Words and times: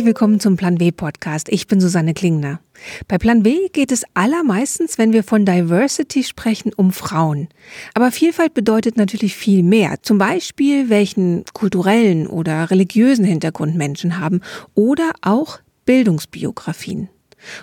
Herzlich 0.00 0.14
willkommen 0.14 0.40
zum 0.40 0.56
Plan 0.56 0.80
W 0.80 0.92
Podcast. 0.92 1.50
Ich 1.50 1.66
bin 1.66 1.78
Susanne 1.78 2.14
Klingner. 2.14 2.60
Bei 3.06 3.18
Plan 3.18 3.44
W 3.44 3.68
geht 3.68 3.92
es 3.92 4.04
allermeistens, 4.14 4.96
wenn 4.96 5.12
wir 5.12 5.22
von 5.22 5.44
Diversity 5.44 6.24
sprechen, 6.24 6.72
um 6.74 6.90
Frauen. 6.90 7.48
Aber 7.92 8.10
Vielfalt 8.10 8.54
bedeutet 8.54 8.96
natürlich 8.96 9.36
viel 9.36 9.62
mehr. 9.62 9.96
Zum 10.00 10.16
Beispiel, 10.16 10.88
welchen 10.88 11.44
kulturellen 11.52 12.26
oder 12.26 12.70
religiösen 12.70 13.26
Hintergrund 13.26 13.76
Menschen 13.76 14.18
haben 14.18 14.40
oder 14.74 15.10
auch 15.20 15.58
Bildungsbiografien. 15.84 17.10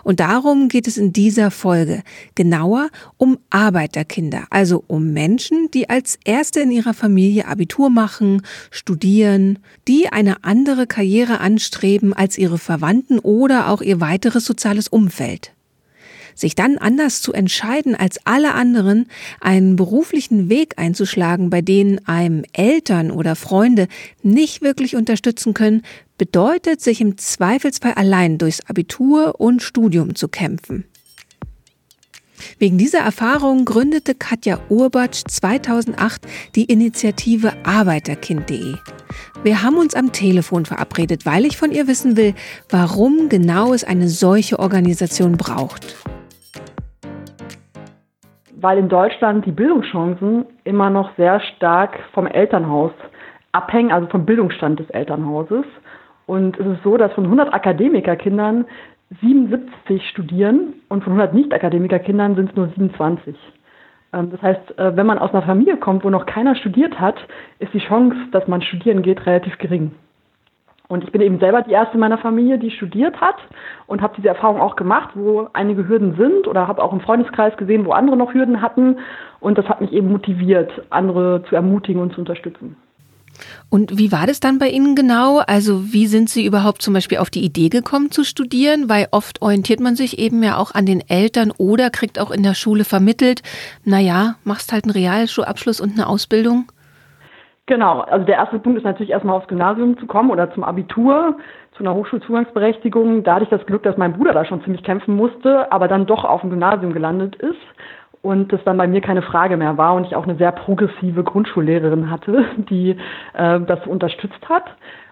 Und 0.03 0.19
darum 0.19 0.69
geht 0.69 0.87
es 0.87 0.97
in 0.97 1.13
dieser 1.13 1.51
Folge 1.51 2.03
genauer 2.35 2.89
um 3.17 3.37
Arbeiterkinder, 3.49 4.45
also 4.49 4.83
um 4.87 5.13
Menschen, 5.13 5.69
die 5.71 5.89
als 5.89 6.17
Erste 6.25 6.61
in 6.61 6.71
ihrer 6.71 6.93
Familie 6.93 7.47
Abitur 7.47 7.89
machen, 7.89 8.41
studieren, 8.71 9.59
die 9.87 10.09
eine 10.09 10.43
andere 10.43 10.87
Karriere 10.87 11.39
anstreben 11.39 12.13
als 12.13 12.37
ihre 12.37 12.57
Verwandten 12.57 13.19
oder 13.19 13.69
auch 13.69 13.81
ihr 13.81 14.01
weiteres 14.01 14.45
soziales 14.45 14.87
Umfeld. 14.87 15.51
Sich 16.35 16.53
dann 16.53 16.77
anders 16.77 17.23
zu 17.23 17.33
entscheiden 17.33 17.95
als 17.95 18.19
alle 18.25 18.53
anderen, 18.53 19.07
einen 19.41 19.75
beruflichen 19.75 20.49
Weg 20.49 20.75
einzuschlagen, 20.77 21.49
bei 21.49 21.61
denen 21.61 22.05
einem 22.07 22.43
Eltern 22.53 23.09
oder 23.09 23.35
Freunde 23.35 23.87
nicht 24.21 24.61
wirklich 24.61 24.95
unterstützen 24.95 25.55
können, 25.55 25.81
bedeutet, 26.17 26.81
sich 26.81 27.01
im 27.01 27.17
Zweifelsfall 27.17 27.93
allein 27.93 28.37
durchs 28.37 28.67
Abitur 28.69 29.39
und 29.39 29.61
Studium 29.61 30.15
zu 30.15 30.27
kämpfen. 30.27 30.85
Wegen 32.59 32.77
dieser 32.77 32.99
Erfahrung 32.99 33.65
gründete 33.65 34.13
Katja 34.13 34.59
Urbatsch 34.69 35.23
2008 35.27 36.21
die 36.55 36.65
Initiative 36.65 37.53
Arbeiterkind.de. 37.63 38.75
Wir 39.43 39.63
haben 39.63 39.77
uns 39.77 39.95
am 39.95 40.11
Telefon 40.11 40.65
verabredet, 40.65 41.25
weil 41.25 41.45
ich 41.45 41.57
von 41.57 41.71
ihr 41.71 41.87
wissen 41.87 42.15
will, 42.15 42.35
warum 42.69 43.29
genau 43.29 43.73
es 43.73 43.83
eine 43.83 44.07
solche 44.07 44.59
Organisation 44.59 45.37
braucht 45.37 45.95
weil 48.59 48.79
in 48.79 48.89
Deutschland 48.89 49.45
die 49.45 49.51
Bildungschancen 49.51 50.45
immer 50.63 50.89
noch 50.89 51.15
sehr 51.15 51.39
stark 51.39 51.99
vom 52.13 52.25
Elternhaus 52.25 52.91
abhängen, 53.51 53.91
also 53.91 54.07
vom 54.07 54.25
Bildungsstand 54.25 54.79
des 54.79 54.89
Elternhauses. 54.89 55.65
Und 56.27 56.59
es 56.59 56.67
ist 56.67 56.83
so, 56.83 56.97
dass 56.97 57.11
von 57.13 57.23
100 57.23 57.53
Akademikerkindern 57.53 58.65
77 59.21 60.07
studieren 60.09 60.73
und 60.89 61.03
von 61.03 61.13
100 61.13 61.33
Nicht-Akademikerkindern 61.33 62.35
sind 62.35 62.49
es 62.49 62.55
nur 62.55 62.67
27. 62.67 63.35
Ähm, 64.13 64.31
das 64.31 64.41
heißt, 64.41 64.77
äh, 64.77 64.95
wenn 64.95 65.07
man 65.07 65.17
aus 65.17 65.33
einer 65.33 65.43
Familie 65.43 65.77
kommt, 65.77 66.03
wo 66.03 66.09
noch 66.09 66.25
keiner 66.25 66.55
studiert 66.55 66.99
hat, 66.99 67.15
ist 67.59 67.73
die 67.73 67.79
Chance, 67.79 68.17
dass 68.31 68.47
man 68.47 68.61
studieren 68.61 69.01
geht, 69.01 69.25
relativ 69.25 69.57
gering. 69.57 69.91
Und 70.89 71.03
ich 71.03 71.11
bin 71.11 71.21
eben 71.21 71.39
selber 71.39 71.61
die 71.63 71.71
erste 71.71 71.95
in 71.95 71.99
meiner 71.99 72.17
Familie, 72.17 72.57
die 72.57 72.71
studiert 72.71 73.19
hat 73.19 73.35
und 73.87 74.01
habe 74.01 74.13
diese 74.15 74.29
Erfahrung 74.29 74.61
auch 74.61 74.77
gemacht, 74.77 75.09
wo 75.15 75.49
einige 75.51 75.87
Hürden 75.87 76.15
sind 76.15 76.47
oder 76.47 76.67
habe 76.67 76.81
auch 76.81 76.93
im 76.93 77.01
Freundeskreis 77.01 77.57
gesehen, 77.57 77.85
wo 77.85 77.91
andere 77.91 78.15
noch 78.15 78.33
Hürden 78.33 78.61
hatten. 78.61 78.99
Und 79.41 79.57
das 79.57 79.67
hat 79.67 79.81
mich 79.81 79.91
eben 79.91 80.09
motiviert, 80.09 80.71
andere 80.89 81.43
zu 81.43 81.55
ermutigen 81.55 82.01
und 82.01 82.13
zu 82.13 82.19
unterstützen. 82.21 82.77
Und 83.69 83.97
wie 83.97 84.11
war 84.11 84.27
das 84.27 84.39
dann 84.39 84.59
bei 84.59 84.69
Ihnen 84.69 84.95
genau? 84.95 85.39
Also 85.39 85.93
wie 85.93 86.07
sind 86.07 86.29
Sie 86.29 86.45
überhaupt 86.45 86.81
zum 86.81 86.93
Beispiel 86.93 87.17
auf 87.17 87.29
die 87.29 87.43
Idee 87.43 87.69
gekommen 87.69 88.11
zu 88.11 88.23
studieren? 88.23 88.89
Weil 88.89 89.07
oft 89.11 89.41
orientiert 89.41 89.79
man 89.79 89.95
sich 89.95 90.19
eben 90.19 90.41
ja 90.43 90.57
auch 90.57 90.73
an 90.73 90.85
den 90.85 91.01
Eltern 91.07 91.51
oder 91.57 91.89
kriegt 91.89 92.19
auch 92.19 92.31
in 92.31 92.43
der 92.43 92.53
Schule 92.53 92.83
vermittelt, 92.83 93.41
naja, 93.83 94.35
machst 94.43 94.71
halt 94.71 94.85
einen 94.85 94.91
Realschulabschluss 94.91 95.81
und 95.81 95.93
eine 95.93 96.07
Ausbildung. 96.07 96.71
Genau, 97.67 97.99
also 97.99 98.25
der 98.25 98.35
erste 98.35 98.59
Punkt 98.59 98.77
ist 98.77 98.85
natürlich 98.85 99.11
erstmal 99.11 99.35
aufs 99.35 99.49
Gymnasium 99.49 99.97
zu 99.97 100.07
kommen 100.07 100.29
oder 100.29 100.53
zum 100.53 100.63
Abitur, 100.63 101.35
zu 101.73 101.83
einer 101.83 101.93
Hochschulzugangsberechtigung. 101.93 103.23
Da 103.23 103.35
hatte 103.35 103.43
ich 103.43 103.49
das 103.49 103.65
Glück, 103.65 103.83
dass 103.83 103.97
mein 103.97 104.13
Bruder 104.13 104.33
da 104.33 104.45
schon 104.45 104.63
ziemlich 104.63 104.83
kämpfen 104.83 105.15
musste, 105.15 105.69
aber 105.71 105.89
dann 105.89 106.05
doch 106.05 106.23
auf 106.23 106.41
dem 106.41 106.49
Gymnasium 106.49 106.93
gelandet 106.93 107.35
ist 107.35 107.57
und 108.27 108.51
das 108.51 108.61
dann 108.65 108.75
bei 108.75 108.87
mir 108.87 108.99
keine 108.99 109.21
Frage 109.21 109.55
mehr 109.55 109.77
war 109.77 109.95
und 109.95 110.05
ich 110.05 110.13
auch 110.13 110.25
eine 110.25 110.35
sehr 110.35 110.51
progressive 110.51 111.23
Grundschullehrerin 111.23 112.11
hatte, 112.11 112.43
die 112.57 112.97
äh, 113.33 113.59
das 113.61 113.87
unterstützt 113.87 114.49
hat. 114.49 114.65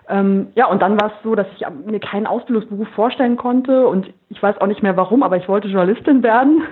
Ähm, 0.10 0.48
ja, 0.54 0.68
und 0.68 0.82
dann 0.82 1.00
war 1.00 1.08
es 1.08 1.24
so, 1.24 1.34
dass 1.34 1.48
ich 1.56 1.66
mir 1.86 2.02
keinen 2.02 2.28
Ausbildungsberuf 2.28 2.90
vorstellen 2.90 3.38
konnte 3.38 3.88
und 3.88 4.12
ich 4.30 4.44
weiß 4.44 4.60
auch 4.60 4.68
nicht 4.68 4.84
mehr 4.84 4.98
warum, 4.98 5.24
aber 5.24 5.38
ich 5.38 5.48
wollte 5.48 5.70
Journalistin 5.70 6.24
werden 6.24 6.64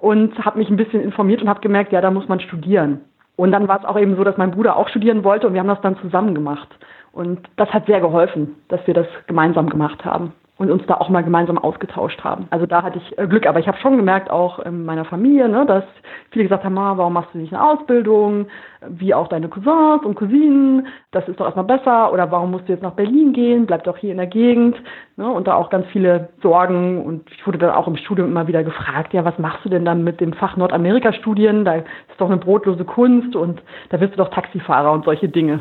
und 0.00 0.38
habe 0.44 0.58
mich 0.58 0.68
ein 0.68 0.76
bisschen 0.76 1.02
informiert 1.02 1.40
und 1.40 1.48
habe 1.48 1.60
gemerkt, 1.60 1.90
ja, 1.90 2.02
da 2.02 2.10
muss 2.10 2.28
man 2.28 2.40
studieren. 2.40 3.00
Und 3.36 3.52
dann 3.52 3.66
war 3.66 3.78
es 3.78 3.86
auch 3.86 3.98
eben 3.98 4.14
so, 4.16 4.24
dass 4.24 4.36
mein 4.36 4.50
Bruder 4.50 4.76
auch 4.76 4.88
studieren 4.88 5.24
wollte 5.24 5.46
und 5.46 5.54
wir 5.54 5.60
haben 5.60 5.68
das 5.68 5.80
dann 5.80 5.96
zusammen 6.02 6.34
gemacht. 6.34 6.68
Und 7.12 7.40
das 7.56 7.70
hat 7.70 7.86
sehr 7.86 8.00
geholfen, 8.00 8.56
dass 8.68 8.86
wir 8.86 8.92
das 8.92 9.06
gemeinsam 9.26 9.70
gemacht 9.70 10.04
haben 10.04 10.34
und 10.58 10.72
uns 10.72 10.84
da 10.86 10.94
auch 10.94 11.08
mal 11.08 11.22
gemeinsam 11.22 11.56
ausgetauscht 11.56 12.22
haben. 12.24 12.48
Also 12.50 12.66
da 12.66 12.82
hatte 12.82 12.98
ich 12.98 13.18
äh, 13.18 13.26
Glück, 13.28 13.46
aber 13.46 13.60
ich 13.60 13.68
habe 13.68 13.78
schon 13.78 13.96
gemerkt, 13.96 14.28
auch 14.30 14.58
in 14.58 14.84
meiner 14.84 15.04
Familie, 15.04 15.48
ne, 15.48 15.64
dass 15.64 15.84
viele 16.30 16.44
gesagt 16.44 16.64
haben, 16.64 16.76
ah, 16.76 16.96
warum 16.96 17.12
machst 17.12 17.32
du 17.32 17.38
nicht 17.38 17.54
eine 17.54 17.64
Ausbildung, 17.64 18.48
wie 18.88 19.14
auch 19.14 19.28
deine 19.28 19.48
Cousins 19.48 20.04
und 20.04 20.16
Cousinen, 20.16 20.88
das 21.12 21.28
ist 21.28 21.38
doch 21.38 21.46
erstmal 21.46 21.64
besser, 21.64 22.12
oder 22.12 22.30
warum 22.30 22.50
musst 22.50 22.68
du 22.68 22.72
jetzt 22.72 22.82
nach 22.82 22.92
Berlin 22.92 23.32
gehen, 23.32 23.66
bleib 23.66 23.84
doch 23.84 23.96
hier 23.96 24.10
in 24.10 24.18
der 24.18 24.26
Gegend, 24.26 24.76
ne, 25.16 25.28
und 25.28 25.46
da 25.46 25.54
auch 25.54 25.70
ganz 25.70 25.86
viele 25.92 26.28
Sorgen. 26.42 27.04
Und 27.04 27.30
ich 27.30 27.46
wurde 27.46 27.58
dann 27.58 27.70
auch 27.70 27.86
im 27.86 27.96
Studium 27.96 28.28
immer 28.28 28.48
wieder 28.48 28.64
gefragt, 28.64 29.14
ja, 29.14 29.24
was 29.24 29.38
machst 29.38 29.64
du 29.64 29.68
denn 29.68 29.84
dann 29.84 30.02
mit 30.02 30.20
dem 30.20 30.32
Fach 30.32 30.56
Nordamerika-Studien, 30.56 31.64
da 31.64 31.76
ist 31.76 31.86
doch 32.18 32.26
eine 32.26 32.36
brotlose 32.36 32.84
Kunst 32.84 33.36
und 33.36 33.62
da 33.90 34.00
wirst 34.00 34.14
du 34.14 34.18
doch 34.18 34.30
Taxifahrer 34.30 34.90
und 34.90 35.04
solche 35.04 35.28
Dinge. 35.28 35.60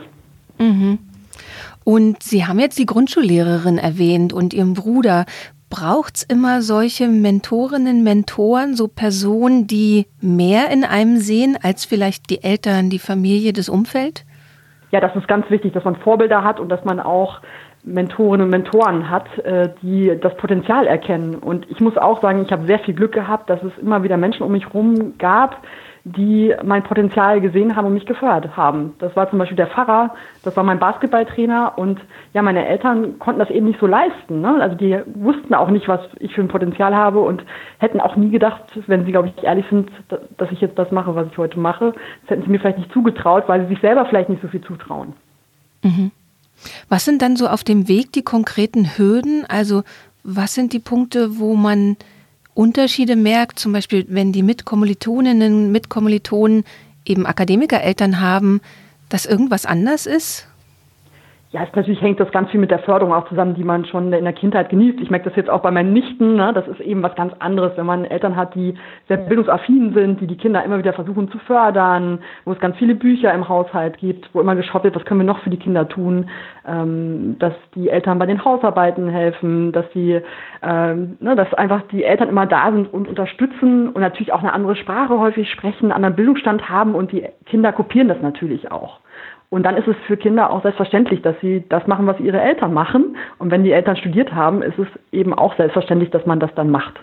Mhm. 0.58 0.98
Und 1.88 2.22
Sie 2.22 2.46
haben 2.46 2.60
jetzt 2.60 2.78
die 2.78 2.86
Grundschullehrerin 2.86 3.78
erwähnt 3.78 4.34
und 4.34 4.54
Ihren 4.54 4.74
Bruder. 4.74 5.24
Braucht 5.70 6.18
es 6.18 6.24
immer 6.24 6.62
solche 6.62 7.08
Mentorinnen, 7.08 8.04
Mentoren, 8.04 8.76
so 8.76 8.90
Personen, 8.90 9.68
die 9.68 10.06
mehr 10.20 10.70
in 10.70 10.84
einem 10.84 11.16
sehen 11.16 11.58
als 11.64 11.86
vielleicht 11.86 12.30
die 12.30 12.44
Eltern, 12.44 12.90
die 12.90 13.00
Familie, 13.00 13.54
das 13.54 13.70
Umfeld? 13.70 14.26
Ja, 14.92 15.00
das 15.00 15.16
ist 15.16 15.30
ganz 15.30 15.50
wichtig, 15.50 15.72
dass 15.72 15.86
man 15.86 15.96
Vorbilder 15.96 16.44
hat 16.44 16.60
und 16.60 16.68
dass 16.68 16.84
man 16.84 17.00
auch 17.00 17.40
Mentorinnen 17.86 18.48
und 18.48 18.50
Mentoren 18.50 19.10
hat, 19.10 19.38
äh, 19.38 19.70
die 19.82 20.12
das 20.22 20.36
Potenzial 20.36 20.88
erkennen. 20.88 21.36
Und 21.36 21.72
ich 21.72 21.80
muss 21.80 21.98
auch 21.98 22.22
sagen, 22.22 22.44
ich 22.46 22.52
habe 22.52 22.68
sehr 22.68 22.80
viel 22.80 22.96
Glück 22.96 23.14
gehabt, 23.14 23.50
dass 23.50 23.64
es 23.64 23.72
immer 23.78 24.04
wieder 24.04 24.18
Menschen 24.18 24.44
um 24.44 24.52
mich 24.52 24.66
herum 24.66 25.14
gab, 25.18 25.64
die 26.16 26.56
mein 26.64 26.84
Potenzial 26.84 27.42
gesehen 27.42 27.76
haben 27.76 27.88
und 27.88 27.94
mich 27.94 28.06
gefördert 28.06 28.56
haben. 28.56 28.94
Das 29.00 29.16
war 29.16 29.30
zum 29.30 29.40
Beispiel 29.40 29.58
der 29.58 29.68
Pfarrer, 29.68 30.16
das 30.44 30.56
war 30.56 30.64
mein 30.64 30.80
Basketballtrainer 30.80 31.74
und 31.76 32.00
ja, 32.34 32.42
meine 32.42 32.66
Eltern 32.66 33.20
konnten 33.20 33.40
das 33.40 33.50
eben 33.50 33.68
nicht 33.68 33.80
so 33.80 33.88
leisten. 33.88 34.42
Ne? 34.42 34.62
Also 34.62 34.76
die 34.76 34.98
wussten 35.16 35.54
auch 35.54 35.70
nicht, 35.70 35.88
was 35.88 36.00
ich 36.20 36.34
für 36.34 36.42
ein 36.42 36.48
Potenzial 36.48 36.96
habe 36.96 37.20
und 37.20 37.44
hätten 37.80 38.00
auch 38.00 38.16
nie 38.16 38.30
gedacht, 38.30 38.62
wenn 38.88 39.06
sie, 39.06 39.12
glaube 39.12 39.32
ich, 39.36 39.44
ehrlich 39.44 39.66
sind, 39.70 39.90
dass 40.38 40.52
ich 40.52 40.62
jetzt 40.62 40.80
das 40.80 40.92
mache, 40.92 41.14
was 41.16 41.28
ich 41.28 41.38
heute 41.38 41.60
mache. 41.60 41.94
Das 42.22 42.32
hätten 42.32 42.44
sie 42.44 42.50
mir 42.50 42.60
vielleicht 42.60 42.80
nicht 42.80 42.94
zugetraut, 42.94 43.44
weil 43.48 43.62
sie 43.64 43.68
sich 43.68 43.82
selber 43.82 44.06
vielleicht 44.06 44.30
nicht 44.30 44.42
so 44.42 44.48
viel 44.48 44.62
zutrauen. 44.62 45.14
Mhm. 45.84 46.12
Was 46.90 47.06
sind 47.06 47.22
dann 47.22 47.36
so 47.36 47.48
auf 47.48 47.64
dem 47.64 47.88
Weg 47.88 48.14
die 48.14 48.24
konkreten 48.24 48.98
Hürden? 48.98 49.46
Also 49.48 49.84
was 50.24 50.54
sind 50.54 50.74
die 50.74 50.80
Punkte, 50.80 51.38
wo 51.38 51.56
man 51.56 51.98
Unterschiede 52.58 53.16
merkt, 53.16 53.60
zum 53.60 53.72
Beispiel 53.72 54.06
wenn 54.10 54.32
die 54.32 54.42
Mitkommilitoninnen, 54.42 55.72
Mitkommilitonen 55.72 56.64
eben 57.06 57.28
Akademikereltern 57.28 58.20
haben, 58.20 58.62
dass 59.10 59.28
irgendwas 59.28 59.68
anders 59.68 60.08
ist? 60.08 60.48
Ja, 61.52 61.64
es 61.64 61.74
natürlich 61.74 62.02
hängt 62.02 62.20
das 62.20 62.30
ganz 62.32 62.52
viel 62.52 62.60
mit 62.60 62.72
der 62.72 62.80
Förderung 62.80 63.14
auch 63.14 63.30
zusammen, 63.30 63.56
die 63.56 63.64
man 63.64 63.86
schon 63.86 64.12
in 64.12 64.26
der 64.26 64.34
Kindheit 64.34 64.68
genießt. 64.68 65.00
Ich 65.00 65.10
merke 65.10 65.30
das 65.30 65.38
jetzt 65.38 65.50
auch 65.50 65.62
bei 65.62 65.72
meinen 65.72 65.94
Nichten. 65.94 66.36
Ne? 66.36 66.52
Das 66.54 66.68
ist 66.68 66.82
eben 66.82 67.02
was 67.02 67.16
ganz 67.16 67.32
anderes, 67.40 67.72
wenn 67.78 67.86
man 67.86 68.04
Eltern 68.04 68.36
hat, 68.36 68.54
die 68.54 68.74
sehr 69.08 69.16
bildungsaffin 69.16 69.94
sind, 69.94 70.20
die 70.20 70.28
die 70.28 70.36
Kinder 70.36 70.62
immer 70.66 70.78
wieder 70.78 70.92
versuchen 70.92 71.32
zu 71.32 71.38
fördern, 71.40 72.20
wo 72.44 72.52
es 72.52 72.60
ganz 72.60 72.76
viele 72.76 72.96
Bücher 72.96 73.34
im 73.34 73.48
Haushalt 73.48 73.98
gibt, 73.98 74.30
wo 74.34 74.42
immer 74.42 74.58
geschaut 74.58 74.84
wird, 74.84 74.98
was 74.98 75.06
können 75.06 75.22
wir 75.22 75.26
noch 75.26 75.40
für 75.40 75.50
die 75.50 75.58
Kinder 75.58 75.88
tun, 75.88 76.30
ähm, 76.68 77.38
dass 77.40 77.54
die 77.76 77.88
Eltern 77.88 78.20
bei 78.20 78.26
den 78.26 78.44
Hausarbeiten 78.44 79.08
helfen, 79.08 79.72
dass 79.72 79.90
die, 79.92 80.20
ähm, 80.62 81.16
ne, 81.22 81.38
dass 81.38 81.54
einfach 81.54 81.84
die 81.94 82.04
Eltern 82.04 82.28
immer 82.28 82.46
da 82.46 82.74
sind 82.74 82.94
und 82.94 83.08
unterstützen 83.08 83.88
und 83.88 84.02
natürlich 84.02 84.34
auch 84.34 84.42
eine 84.42 84.52
andere 84.52 84.76
Sprache 84.76 85.18
häufig 85.18 85.50
sprechen, 85.50 85.86
einen 85.86 85.92
anderen 85.94 86.18
Bildungsstand 86.18 86.68
haben 86.68 86.94
und 86.94 87.14
die 87.14 87.26
Kinder 87.46 87.72
kopieren 87.72 88.10
das 88.10 88.22
natürlich 88.22 88.70
auch. 88.70 89.00
Und 89.50 89.64
dann 89.64 89.78
ist 89.78 89.88
es 89.88 89.96
für 90.08 90.18
Kinder 90.18 90.52
auch 90.52 90.62
selbstverständlich, 90.62 91.22
dass 91.22 91.40
sie 91.40 91.64
das 91.70 91.88
machen, 91.88 92.06
was 92.06 92.20
ihre 92.20 92.42
Eltern 92.42 92.74
machen. 92.74 93.16
Und 93.38 93.50
wenn 93.50 93.64
die 93.64 93.72
Eltern 93.72 93.96
studiert 93.96 94.34
haben, 94.34 94.62
ist 94.62 94.78
es 94.78 94.88
eben 95.12 95.34
auch 95.34 95.56
selbstverständlich, 95.56 96.10
dass 96.10 96.26
man 96.26 96.40
das 96.40 96.54
dann 96.56 96.70
macht. 96.70 97.00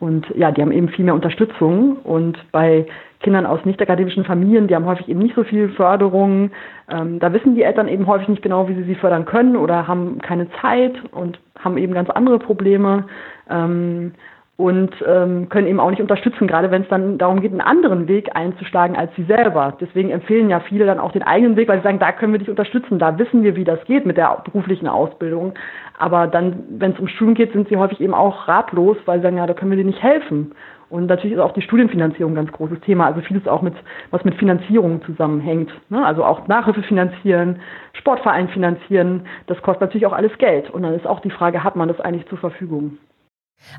Und 0.00 0.26
ja, 0.34 0.50
die 0.50 0.62
haben 0.62 0.72
eben 0.72 0.88
viel 0.88 1.04
mehr 1.04 1.14
Unterstützung. 1.14 1.96
Und 2.04 2.38
bei 2.52 2.86
Kindern 3.20 3.46
aus 3.46 3.64
nicht 3.64 3.80
akademischen 3.80 4.24
Familien, 4.24 4.66
die 4.66 4.74
haben 4.74 4.86
häufig 4.86 5.08
eben 5.08 5.20
nicht 5.20 5.34
so 5.34 5.44
viel 5.44 5.68
Förderung. 5.70 6.50
Ähm, 6.90 7.18
da 7.20 7.32
wissen 7.32 7.54
die 7.54 7.62
Eltern 7.62 7.88
eben 7.88 8.06
häufig 8.06 8.28
nicht 8.28 8.42
genau, 8.42 8.68
wie 8.68 8.74
sie 8.74 8.84
sie 8.84 8.94
fördern 8.94 9.24
können 9.24 9.56
oder 9.56 9.86
haben 9.86 10.18
keine 10.20 10.48
Zeit 10.60 10.94
und 11.12 11.38
haben 11.58 11.78
eben 11.78 11.94
ganz 11.94 12.10
andere 12.10 12.38
Probleme. 12.38 13.04
Ähm, 13.48 14.12
und 14.56 14.94
ähm, 15.04 15.48
können 15.48 15.66
eben 15.66 15.80
auch 15.80 15.90
nicht 15.90 16.00
unterstützen, 16.00 16.46
gerade 16.46 16.70
wenn 16.70 16.82
es 16.82 16.88
dann 16.88 17.18
darum 17.18 17.40
geht, 17.40 17.50
einen 17.50 17.60
anderen 17.60 18.06
Weg 18.06 18.36
einzuschlagen 18.36 18.96
als 18.96 19.10
sie 19.16 19.24
selber. 19.24 19.76
Deswegen 19.80 20.10
empfehlen 20.10 20.48
ja 20.48 20.60
viele 20.60 20.86
dann 20.86 21.00
auch 21.00 21.10
den 21.10 21.24
eigenen 21.24 21.56
Weg, 21.56 21.68
weil 21.68 21.78
sie 21.78 21.84
sagen, 21.84 21.98
da 21.98 22.12
können 22.12 22.32
wir 22.32 22.38
dich 22.38 22.50
unterstützen, 22.50 23.00
da 23.00 23.18
wissen 23.18 23.42
wir, 23.42 23.56
wie 23.56 23.64
das 23.64 23.82
geht 23.84 24.06
mit 24.06 24.16
der 24.16 24.42
beruflichen 24.44 24.86
Ausbildung. 24.86 25.54
Aber 25.98 26.28
dann, 26.28 26.64
wenn 26.68 26.92
es 26.92 27.00
um 27.00 27.08
Studium 27.08 27.34
geht, 27.34 27.52
sind 27.52 27.68
sie 27.68 27.76
häufig 27.76 28.00
eben 28.00 28.14
auch 28.14 28.46
ratlos, 28.46 28.96
weil 29.06 29.18
sie 29.18 29.24
sagen, 29.24 29.38
ja, 29.38 29.46
da 29.46 29.54
können 29.54 29.72
wir 29.72 29.78
dir 29.78 29.84
nicht 29.84 30.02
helfen. 30.02 30.52
Und 30.88 31.06
natürlich 31.06 31.36
ist 31.36 31.42
auch 31.42 31.54
die 31.54 31.62
Studienfinanzierung 31.62 32.32
ein 32.32 32.36
ganz 32.36 32.52
großes 32.52 32.78
Thema. 32.80 33.06
Also 33.06 33.20
vieles 33.22 33.48
auch 33.48 33.62
mit, 33.62 33.74
was 34.12 34.24
mit 34.24 34.36
Finanzierung 34.36 35.02
zusammenhängt. 35.02 35.72
Ne? 35.88 36.04
Also 36.06 36.24
auch 36.24 36.46
Nachhilfe 36.46 36.82
finanzieren, 36.82 37.60
Sportverein 37.94 38.48
finanzieren, 38.50 39.26
das 39.48 39.60
kostet 39.62 39.80
natürlich 39.80 40.06
auch 40.06 40.12
alles 40.12 40.36
Geld. 40.38 40.70
Und 40.70 40.84
dann 40.84 40.94
ist 40.94 41.06
auch 41.06 41.18
die 41.18 41.30
Frage, 41.30 41.64
hat 41.64 41.74
man 41.74 41.88
das 41.88 42.00
eigentlich 42.00 42.28
zur 42.28 42.38
Verfügung? 42.38 42.98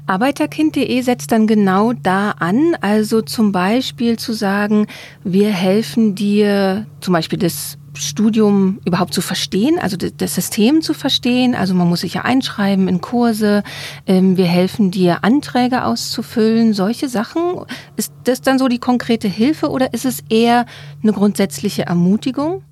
Arbeiterkind.de 0.07 1.01
setzt 1.01 1.31
dann 1.31 1.47
genau 1.47 1.93
da 1.93 2.31
an, 2.39 2.75
also 2.81 3.21
zum 3.21 3.51
Beispiel 3.51 4.17
zu 4.17 4.33
sagen, 4.33 4.87
wir 5.23 5.49
helfen 5.49 6.15
dir 6.15 6.85
zum 6.99 7.13
Beispiel 7.13 7.39
das 7.39 7.79
Studium 7.95 8.79
überhaupt 8.85 9.13
zu 9.13 9.21
verstehen, 9.21 9.79
also 9.81 9.97
das 9.97 10.35
System 10.35 10.81
zu 10.81 10.93
verstehen. 10.93 11.55
Also 11.55 11.73
man 11.73 11.87
muss 11.87 12.01
sich 12.01 12.15
ja 12.15 12.21
einschreiben 12.23 12.87
in 12.87 12.99
Kurse. 12.99 13.63
Ähm, 14.05 14.37
wir 14.37 14.45
helfen 14.45 14.91
dir, 14.91 15.19
Anträge 15.23 15.85
auszufüllen, 15.85 16.73
solche 16.73 17.07
Sachen. 17.07 17.65
Ist 17.95 18.13
das 18.25 18.41
dann 18.41 18.59
so 18.59 18.67
die 18.67 18.79
konkrete 18.79 19.29
Hilfe 19.29 19.69
oder 19.69 19.93
ist 19.93 20.05
es 20.05 20.23
eher 20.29 20.65
eine 21.01 21.13
grundsätzliche 21.13 21.83
Ermutigung? 21.83 22.63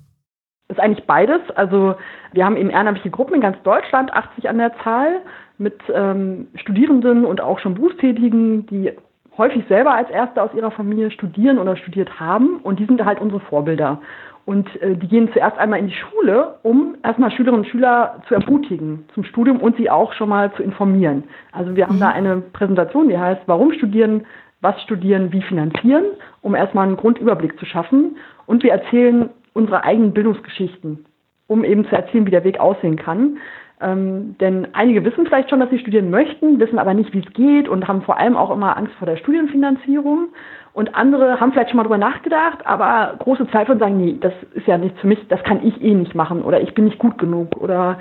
Das 0.68 0.76
ist 0.76 0.84
eigentlich 0.84 1.06
beides. 1.06 1.40
Also 1.56 1.94
wir 2.32 2.44
haben 2.44 2.56
eben 2.56 2.70
ehrenamtliche 2.70 3.10
Gruppen 3.10 3.34
in 3.34 3.40
ganz 3.40 3.56
Deutschland, 3.62 4.12
80 4.12 4.48
an 4.48 4.58
der 4.58 4.72
Zahl 4.82 5.22
mit 5.58 5.80
ähm, 5.92 6.48
Studierenden 6.56 7.24
und 7.24 7.40
auch 7.40 7.58
schon 7.58 7.74
Berufstätigen, 7.74 8.66
die 8.66 8.92
häufig 9.36 9.64
selber 9.68 9.94
als 9.94 10.10
Erste 10.10 10.42
aus 10.42 10.54
ihrer 10.54 10.70
Familie 10.70 11.10
studieren 11.10 11.58
oder 11.58 11.76
studiert 11.76 12.20
haben. 12.20 12.58
Und 12.58 12.78
die 12.78 12.86
sind 12.86 13.04
halt 13.04 13.20
unsere 13.20 13.40
Vorbilder. 13.40 14.00
Und 14.46 14.68
äh, 14.82 14.96
die 14.96 15.08
gehen 15.08 15.32
zuerst 15.32 15.56
einmal 15.58 15.78
in 15.78 15.86
die 15.86 15.94
Schule, 15.94 16.56
um 16.62 16.96
erstmal 17.02 17.30
Schülerinnen 17.30 17.64
und 17.64 17.70
Schüler 17.70 18.22
zu 18.28 18.34
ermutigen 18.34 19.06
zum 19.14 19.24
Studium 19.24 19.60
und 19.60 19.76
sie 19.76 19.88
auch 19.88 20.12
schon 20.12 20.28
mal 20.28 20.52
zu 20.52 20.62
informieren. 20.62 21.24
Also 21.52 21.76
wir 21.76 21.86
haben 21.86 21.96
mhm. 21.96 22.00
da 22.00 22.10
eine 22.10 22.36
Präsentation, 22.52 23.08
die 23.08 23.18
heißt, 23.18 23.42
warum 23.46 23.72
studieren, 23.72 24.26
was 24.60 24.80
studieren, 24.82 25.32
wie 25.32 25.42
finanzieren, 25.42 26.04
um 26.42 26.54
erstmal 26.54 26.86
einen 26.86 26.96
Grundüberblick 26.96 27.58
zu 27.58 27.64
schaffen. 27.64 28.16
Und 28.46 28.62
wir 28.62 28.72
erzählen 28.72 29.30
unsere 29.54 29.84
eigenen 29.84 30.12
Bildungsgeschichten, 30.12 31.06
um 31.46 31.64
eben 31.64 31.86
zu 31.86 31.96
erzählen, 31.96 32.26
wie 32.26 32.30
der 32.30 32.44
Weg 32.44 32.60
aussehen 32.60 32.96
kann. 32.96 33.38
Ähm, 33.80 34.36
denn 34.40 34.68
einige 34.72 35.04
wissen 35.04 35.26
vielleicht 35.26 35.50
schon, 35.50 35.60
dass 35.60 35.70
sie 35.70 35.80
studieren 35.80 36.10
möchten, 36.10 36.60
wissen 36.60 36.78
aber 36.78 36.94
nicht, 36.94 37.12
wie 37.12 37.18
es 37.18 37.32
geht 37.32 37.68
und 37.68 37.88
haben 37.88 38.02
vor 38.02 38.18
allem 38.18 38.36
auch 38.36 38.50
immer 38.50 38.76
Angst 38.76 38.94
vor 38.94 39.06
der 39.06 39.16
Studienfinanzierung. 39.16 40.28
Und 40.72 40.94
andere 40.94 41.38
haben 41.38 41.52
vielleicht 41.52 41.70
schon 41.70 41.76
mal 41.76 41.84
drüber 41.84 41.98
nachgedacht, 41.98 42.66
aber 42.66 43.14
große 43.18 43.48
Zweifel 43.48 43.72
und 43.72 43.78
sagen, 43.78 43.96
nee, 43.96 44.16
das 44.20 44.32
ist 44.54 44.66
ja 44.66 44.76
nichts 44.76 45.00
für 45.00 45.06
mich, 45.06 45.20
das 45.28 45.42
kann 45.44 45.64
ich 45.64 45.80
eh 45.80 45.94
nicht 45.94 46.16
machen 46.16 46.42
oder 46.42 46.60
ich 46.60 46.74
bin 46.74 46.84
nicht 46.84 46.98
gut 46.98 47.16
genug 47.16 47.56
oder 47.60 47.98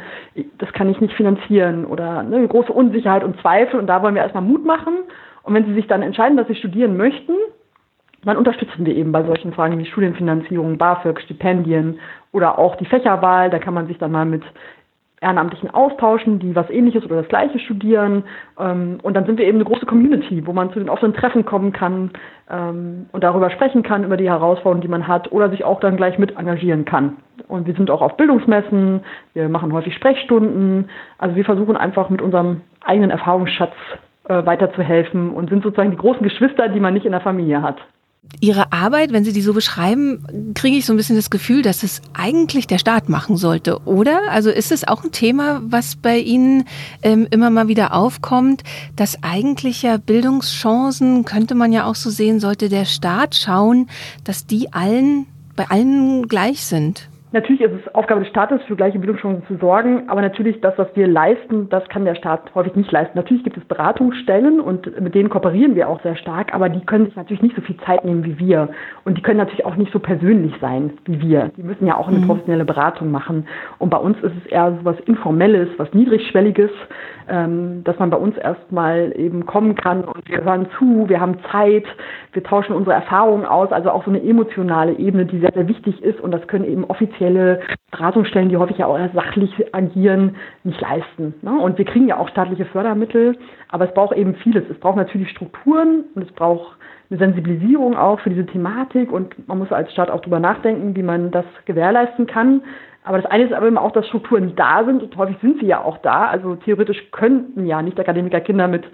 das 0.57 0.73
kann 0.73 0.89
ich 0.89 0.99
nicht 0.99 1.13
finanzieren 1.13 1.85
oder 1.85 2.23
ne, 2.23 2.47
große 2.47 2.73
Unsicherheit 2.73 3.23
und 3.23 3.39
Zweifel 3.41 3.79
und 3.79 3.85
da 3.85 4.01
wollen 4.01 4.15
wir 4.15 4.23
erstmal 4.23 4.43
Mut 4.43 4.65
machen. 4.65 4.93
Und 5.43 5.53
wenn 5.53 5.65
sie 5.65 5.73
sich 5.73 5.87
dann 5.87 6.01
entscheiden, 6.01 6.37
dass 6.37 6.47
sie 6.47 6.55
studieren 6.55 6.97
möchten, 6.97 7.33
dann 8.25 8.37
unterstützen 8.37 8.85
wir 8.85 8.95
eben 8.95 9.11
bei 9.11 9.23
solchen 9.23 9.53
Fragen 9.53 9.77
wie 9.77 9.85
Studienfinanzierung, 9.85 10.77
BAföG, 10.77 11.19
Stipendien 11.21 11.99
oder 12.31 12.57
auch 12.57 12.75
die 12.77 12.85
Fächerwahl. 12.85 13.49
Da 13.49 13.59
kann 13.59 13.73
man 13.73 13.87
sich 13.87 13.97
dann 13.97 14.11
mal 14.11 14.25
mit 14.25 14.43
Ehrenamtlichen 15.23 15.73
austauschen, 15.73 16.39
die 16.39 16.55
was 16.55 16.69
ähnliches 16.69 17.05
oder 17.05 17.15
das 17.15 17.27
gleiche 17.27 17.57
studieren. 17.59 18.23
Ähm, 18.59 18.99
und 19.01 19.15
dann 19.15 19.25
sind 19.25 19.39
wir 19.39 19.45
eben 19.45 19.57
eine 19.57 19.65
große 19.65 19.85
Community, 19.85 20.45
wo 20.45 20.53
man 20.53 20.71
zu 20.71 20.79
den 20.79 20.89
offenen 20.89 21.13
Treffen 21.13 21.45
kommen 21.45 21.71
kann 21.71 22.11
ähm, 22.49 23.07
und 23.11 23.23
darüber 23.23 23.49
sprechen 23.49 23.81
kann, 23.81 24.03
über 24.03 24.17
die 24.17 24.29
Herausforderungen, 24.29 24.81
die 24.81 24.87
man 24.87 25.07
hat 25.07 25.31
oder 25.31 25.49
sich 25.49 25.63
auch 25.63 25.79
dann 25.79 25.97
gleich 25.97 26.19
mit 26.19 26.37
engagieren 26.37 26.85
kann. 26.85 27.17
Und 27.47 27.65
wir 27.65 27.73
sind 27.73 27.89
auch 27.89 28.01
auf 28.01 28.17
Bildungsmessen, 28.17 29.01
wir 29.33 29.49
machen 29.49 29.73
häufig 29.73 29.95
Sprechstunden. 29.95 30.89
Also 31.17 31.35
wir 31.35 31.45
versuchen 31.45 31.77
einfach 31.77 32.09
mit 32.09 32.21
unserem 32.21 32.61
eigenen 32.83 33.09
Erfahrungsschatz 33.09 33.73
äh, 34.27 34.45
weiterzuhelfen 34.45 35.31
und 35.31 35.49
sind 35.49 35.63
sozusagen 35.63 35.91
die 35.91 35.97
großen 35.97 36.23
Geschwister, 36.23 36.69
die 36.69 36.79
man 36.79 36.93
nicht 36.93 37.05
in 37.05 37.11
der 37.11 37.21
Familie 37.21 37.61
hat. 37.61 37.77
Ihre 38.39 38.73
Arbeit, 38.73 39.13
wenn 39.13 39.23
Sie 39.23 39.31
die 39.31 39.41
so 39.41 39.53
beschreiben, 39.53 40.53
kriege 40.53 40.77
ich 40.77 40.85
so 40.85 40.93
ein 40.93 40.97
bisschen 40.97 41.15
das 41.15 41.29
Gefühl, 41.29 41.61
dass 41.61 41.83
es 41.83 42.01
eigentlich 42.13 42.67
der 42.67 42.77
Staat 42.77 43.07
machen 43.07 43.37
sollte, 43.37 43.79
oder? 43.85 44.19
Also 44.29 44.49
ist 44.49 44.71
es 44.71 44.87
auch 44.87 45.03
ein 45.03 45.11
Thema, 45.11 45.61
was 45.63 45.95
bei 45.95 46.17
Ihnen 46.17 46.65
ähm, 47.03 47.27
immer 47.31 47.49
mal 47.49 47.67
wieder 47.67 47.93
aufkommt, 47.93 48.63
dass 48.95 49.23
eigentlich 49.23 49.83
ja 49.83 49.97
Bildungschancen, 49.97 51.25
könnte 51.25 51.55
man 51.55 51.71
ja 51.71 51.85
auch 51.85 51.95
so 51.95 52.09
sehen, 52.09 52.39
sollte 52.39 52.69
der 52.69 52.85
Staat 52.85 53.35
schauen, 53.35 53.87
dass 54.23 54.45
die 54.45 54.73
allen, 54.73 55.25
bei 55.55 55.69
allen 55.69 56.27
gleich 56.27 56.65
sind? 56.65 57.07
Natürlich 57.33 57.62
ist 57.62 57.74
es 57.74 57.95
Aufgabe 57.95 58.21
des 58.21 58.30
Staates, 58.30 58.62
für 58.68 58.75
gleiche 58.75 59.00
Bildungschancen 59.00 59.44
zu 59.47 59.57
sorgen, 59.57 60.07
aber 60.07 60.21
natürlich 60.21 60.62
das, 60.62 60.77
was 60.77 60.88
wir 60.95 61.07
leisten, 61.07 61.68
das 61.68 61.83
kann 61.89 62.06
der 62.06 62.13
Staat 62.13 62.53
häufig 62.53 62.75
nicht 62.75 62.91
leisten. 62.91 63.18
Natürlich 63.18 63.44
gibt 63.44 63.57
es 63.57 63.65
Beratungsstellen 63.65 64.59
und 64.62 65.01
mit 65.01 65.15
denen 65.15 65.30
kooperieren 65.30 65.74
wir 65.74 65.89
auch 65.89 66.00
sehr 66.03 66.15
stark, 66.15 66.53
aber 66.53 66.69
die 66.69 66.85
können 66.85 67.06
sich 67.06 67.15
natürlich 67.15 67.41
nicht 67.41 67.56
so 67.56 67.63
viel 67.63 67.75
Zeit 67.77 68.06
nehmen 68.06 68.24
wie 68.24 68.38
wir. 68.38 68.69
Und 69.03 69.18
die 69.18 69.24
können 69.24 69.39
natürlich 69.39 69.65
auch 69.65 69.75
nicht 69.75 69.91
so 69.91 69.97
persönlich 69.97 70.53
sein 70.62 70.94
wie 71.06 71.21
wir. 71.21 71.51
Die 71.57 71.63
müssen 71.63 71.88
ja 71.88 71.97
auch 71.97 72.07
eine 72.07 72.19
mhm. 72.19 72.27
professionelle 72.27 72.65
Beratung 72.65 73.09
machen. 73.09 73.47
Und 73.80 73.89
bei 73.89 73.97
uns 73.97 74.15
ist 74.21 74.33
es 74.45 74.51
eher 74.51 74.71
so 74.71 74.85
was 74.85 75.00
Informelles, 75.01 75.69
was 75.77 75.91
Niedrigschwelliges, 75.91 76.69
ähm, 77.27 77.83
dass 77.83 77.97
man 77.99 78.09
bei 78.09 78.17
uns 78.17 78.37
erstmal 78.37 79.13
eben 79.17 79.45
kommen 79.45 79.75
kann 79.75 80.03
und 80.03 80.27
wir 80.27 80.43
hören 80.43 80.67
zu, 80.77 81.07
wir 81.07 81.19
haben 81.19 81.37
Zeit, 81.51 81.85
wir 82.31 82.43
tauschen 82.43 82.75
unsere 82.75 82.95
Erfahrungen 82.95 83.45
aus, 83.45 83.71
also 83.71 83.91
auch 83.91 84.03
so 84.03 84.11
eine 84.11 84.23
emotionale 84.23 84.93
Ebene, 84.93 85.25
die 85.25 85.39
sehr, 85.39 85.53
sehr 85.53 85.67
wichtig 85.67 86.01
ist 86.03 86.19
und 86.19 86.31
das 86.31 86.47
können 86.47 86.65
eben 86.65 86.83
offizielle 86.85 87.61
Beratungsstellen, 87.91 88.49
die 88.49 88.57
häufig 88.57 88.77
ja 88.77 88.87
auch 88.87 88.99
sachlich 89.13 89.51
agieren, 89.73 90.35
nicht 90.63 90.81
leisten. 90.81 91.35
Ne? 91.41 91.51
Und 91.51 91.77
wir 91.77 91.85
kriegen 91.85 92.07
ja 92.07 92.17
auch 92.17 92.29
staatliche 92.29 92.65
Fördermittel, 92.65 93.37
aber 93.69 93.85
es 93.85 93.93
braucht 93.93 94.15
eben 94.17 94.35
vieles. 94.35 94.63
Es 94.69 94.79
braucht 94.79 94.97
natürlich 94.97 95.29
Strukturen 95.29 96.05
und 96.15 96.23
es 96.23 96.31
braucht 96.31 96.77
eine 97.13 97.19
Sensibilisierung 97.19 97.95
auch 97.95 98.19
für 98.19 98.30
diese 98.30 98.45
Thematik 98.45 99.12
und 99.12 99.48
man 99.48 99.60
muss 99.60 99.71
als 99.71 99.92
Staat 99.92 100.10
auch 100.10 100.21
drüber 100.21 100.39
nachdenken, 100.39 100.95
wie 100.95 101.04
man 101.04 101.31
das 101.31 101.45
gewährleisten 101.65 102.27
kann. 102.27 102.63
Aber 103.04 103.21
das 103.21 103.30
eine 103.30 103.44
ist 103.44 103.54
aber 103.54 103.68
immer 103.68 103.81
auch, 103.81 103.92
dass 103.92 104.07
Strukturen 104.07 104.56
da 104.56 104.83
sind 104.86 105.04
und 105.04 105.15
häufig 105.18 105.38
sind 105.42 105.60
sie 105.60 105.68
ja 105.68 105.83
auch 105.83 105.98
da. 106.00 106.27
Also 106.27 106.56
theoretisch 106.56 107.12
könnten 107.12 107.65
ja 107.65 107.81
Nicht-Akademiker-Kinder 107.81 108.68
mit 108.68 108.85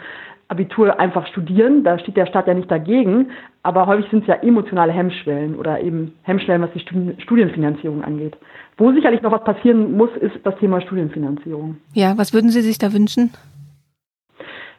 Abitur 0.47 0.99
einfach 0.99 1.27
studieren. 1.27 1.83
Da 1.83 1.99
steht 1.99 2.17
der 2.17 2.25
Staat 2.25 2.47
ja 2.47 2.55
nicht 2.55 2.71
dagegen. 2.71 3.29
Aber 3.61 3.85
häufig 3.85 4.09
sind 4.09 4.21
es 4.21 4.27
ja 4.27 4.35
emotionale 4.35 4.91
Hemmschwellen 4.91 5.55
oder 5.55 5.79
eben 5.79 6.15
Hemmschwellen, 6.23 6.63
was 6.63 6.71
die 6.71 6.79
Studienfinanzierung 7.21 8.03
angeht. 8.03 8.35
Wo 8.77 8.91
sicherlich 8.91 9.21
noch 9.21 9.31
was 9.31 9.43
passieren 9.43 9.95
muss, 9.95 10.09
ist 10.19 10.37
das 10.43 10.57
Thema 10.57 10.81
Studienfinanzierung. 10.81 11.77
Ja, 11.93 12.17
was 12.17 12.33
würden 12.33 12.49
Sie 12.49 12.61
sich 12.61 12.79
da 12.79 12.91
wünschen? 12.91 13.31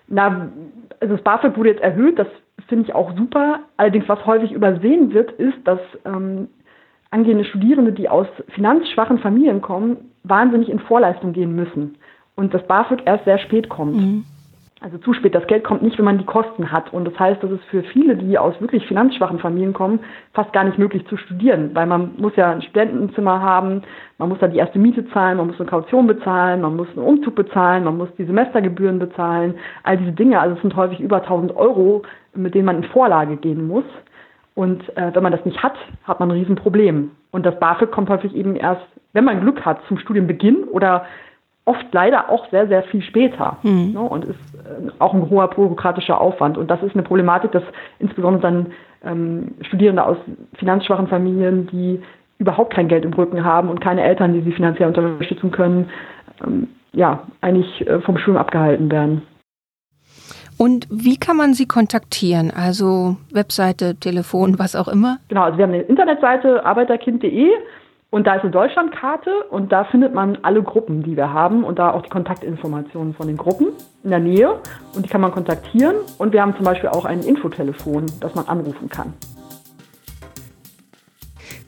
Na, 0.09 0.51
also 0.99 1.15
das 1.15 1.23
BAföG 1.23 1.57
wurde 1.57 1.71
jetzt 1.71 1.83
erhöht, 1.83 2.19
das 2.19 2.27
finde 2.69 2.85
ich 2.89 2.95
auch 2.95 3.17
super. 3.17 3.61
Allerdings, 3.77 4.09
was 4.09 4.25
häufig 4.27 4.53
übersehen 4.53 5.13
wird, 5.13 5.33
ist, 5.33 5.59
dass 5.65 5.81
ähm, 6.05 6.49
angehende 7.11 7.45
Studierende, 7.45 7.93
die 7.93 8.09
aus 8.09 8.27
finanzschwachen 8.49 9.19
Familien 9.19 9.61
kommen, 9.61 10.11
wahnsinnig 10.23 10.69
in 10.69 10.79
Vorleistung 10.79 11.33
gehen 11.33 11.55
müssen 11.55 11.97
und 12.37 12.55
das 12.55 12.67
BAföG 12.67 13.03
erst 13.07 13.25
sehr 13.25 13.39
spät 13.39 13.69
kommt. 13.69 13.97
Mhm. 13.97 14.25
Also 14.83 14.97
zu 14.97 15.13
spät. 15.13 15.35
Das 15.35 15.47
Geld 15.47 15.63
kommt 15.63 15.83
nicht, 15.83 15.99
wenn 15.99 16.07
man 16.07 16.17
die 16.17 16.25
Kosten 16.25 16.73
hat. 16.73 16.91
Und 16.95 17.05
das 17.05 17.19
heißt, 17.19 17.43
das 17.43 17.51
ist 17.51 17.65
für 17.65 17.83
viele, 17.83 18.17
die 18.17 18.39
aus 18.39 18.59
wirklich 18.63 18.87
finanzschwachen 18.87 19.39
Familien 19.39 19.75
kommen, 19.75 20.01
fast 20.33 20.55
gar 20.55 20.65
nicht 20.65 20.79
möglich 20.79 21.07
zu 21.07 21.19
studieren, 21.19 21.71
weil 21.75 21.85
man 21.85 22.13
muss 22.17 22.35
ja 22.37 22.51
ein 22.51 22.63
Studentenzimmer 22.63 23.43
haben, 23.43 23.83
man 24.17 24.31
muss 24.31 24.39
da 24.39 24.49
die 24.49 24.57
erste 24.57 24.79
Miete 24.79 25.07
zahlen, 25.11 25.37
man 25.37 25.49
muss 25.49 25.61
eine 25.61 25.69
Kaution 25.69 26.07
bezahlen, 26.07 26.63
man 26.63 26.77
muss 26.77 26.89
einen 26.97 27.05
Umzug 27.07 27.35
bezahlen, 27.35 27.85
man 27.85 27.99
muss 27.99 28.09
die 28.17 28.25
Semestergebühren 28.25 28.99
bezahlen, 28.99 29.55
all 29.83 29.99
diese 29.99 30.13
Dinge. 30.13 30.41
Also 30.41 30.57
es 30.57 30.63
sind 30.63 30.75
häufig 30.75 30.99
über 30.99 31.19
1000 31.19 31.55
Euro, 31.57 32.03
mit 32.35 32.55
denen 32.55 32.65
man 32.65 32.77
in 32.77 32.85
Vorlage 32.85 33.37
gehen 33.37 33.69
muss. 33.69 33.85
Und 34.55 34.83
äh, 34.97 35.15
wenn 35.15 35.23
man 35.23 35.33
das 35.33 35.45
nicht 35.45 35.63
hat, 35.63 35.77
hat 36.05 36.21
man 36.21 36.31
ein 36.31 36.39
Riesenproblem. 36.39 37.11
Und 37.33 37.45
das 37.45 37.59
BAföG 37.61 37.91
kommt 37.91 38.09
häufig 38.09 38.35
eben 38.35 38.57
erst, 38.57 38.87
wenn 39.13 39.25
man 39.25 39.43
Glück 39.43 39.65
hat, 39.67 39.81
zum 39.89 39.99
Studienbeginn 39.99 40.65
oder 40.65 41.05
oft 41.71 41.87
leider 41.93 42.29
auch 42.29 42.51
sehr, 42.51 42.67
sehr 42.67 42.83
viel 42.83 43.01
später. 43.03 43.59
Mhm. 43.63 43.93
Ne, 43.93 44.01
und 44.01 44.25
ist 44.25 44.39
äh, 44.55 44.91
auch 44.99 45.15
ein 45.15 45.31
hoher 45.31 45.49
bürokratischer 45.49 46.21
Aufwand. 46.21 46.59
Und 46.59 46.69
das 46.69 46.83
ist 46.83 46.95
eine 46.95 47.05
Problematik, 47.05 47.53
dass 47.53 47.63
insbesondere 48.01 48.43
dann 48.43 48.67
ähm, 49.05 49.55
Studierende 49.63 50.05
aus 50.05 50.17
finanzschwachen 50.59 51.07
Familien, 51.07 51.69
die 51.69 52.03
überhaupt 52.39 52.75
kein 52.75 52.89
Geld 52.89 53.05
im 53.05 53.13
Rücken 53.13 53.45
haben 53.45 53.69
und 53.69 53.81
keine 53.81 54.03
Eltern, 54.03 54.33
die 54.33 54.41
sie 54.41 54.53
finanziell 54.53 54.89
unterstützen 54.89 55.53
können, 55.53 55.91
ähm, 56.45 56.69
ja, 56.93 57.23
eigentlich 57.41 57.87
äh, 57.87 58.01
vom 58.01 58.19
Studium 58.19 58.39
abgehalten 58.39 58.91
werden. 58.91 59.23
Und 60.59 60.89
wie 60.91 61.17
kann 61.17 61.37
man 61.37 61.55
Sie 61.55 61.67
kontaktieren? 61.67 62.51
Also 62.51 63.17
Webseite, 63.33 63.95
Telefon, 63.95 64.59
was 64.59 64.77
auch 64.77 64.89
immer? 64.89 65.19
Genau, 65.29 65.45
also 65.45 65.57
wir 65.57 65.65
haben 65.65 65.73
eine 65.73 65.85
Internetseite 65.85 66.67
arbeiterkind.de 66.67 67.49
Und 68.11 68.27
da 68.27 68.35
ist 68.35 68.43
eine 68.43 68.51
Deutschlandkarte 68.51 69.31
und 69.51 69.71
da 69.71 69.85
findet 69.85 70.13
man 70.13 70.39
alle 70.43 70.63
Gruppen, 70.65 71.05
die 71.05 71.17
wir 71.17 71.33
haben 71.33 71.63
und 71.63 71.79
da 71.79 71.93
auch 71.93 72.03
die 72.03 72.11
Kontaktinformationen 72.11 73.15
von 73.15 73.29
den 73.29 73.37
Gruppen 73.37 73.69
in 74.03 74.11
der 74.11 74.19
Nähe 74.19 74.59
und 74.97 75.05
die 75.05 75.09
kann 75.09 75.21
man 75.21 75.31
kontaktieren. 75.31 75.95
Und 76.19 76.33
wir 76.33 76.43
haben 76.43 76.57
zum 76.57 76.65
Beispiel 76.65 76.89
auch 76.89 77.05
ein 77.05 77.21
Infotelefon, 77.21 78.07
das 78.21 78.35
man 78.35 78.47
anrufen 78.49 78.89
kann. 78.89 79.15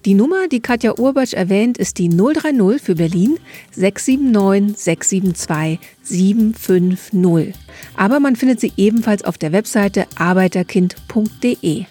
Die 0.05 0.15
Nummer, 0.15 0.49
die 0.51 0.59
Katja 0.59 0.99
Urbatsch 0.99 1.33
erwähnt, 1.33 1.79
ist 1.79 1.99
die 1.99 2.09
030 2.09 2.83
für 2.83 2.97
Berlin 2.97 3.39
679 3.71 4.75
672 4.77 5.79
750. 6.03 7.55
Aber 7.97 8.19
man 8.19 8.35
findet 8.35 8.59
sie 8.59 8.73
ebenfalls 8.77 9.25
auf 9.25 9.39
der 9.39 9.53
Webseite 9.53 10.07
arbeiterkind.de. 10.19 11.85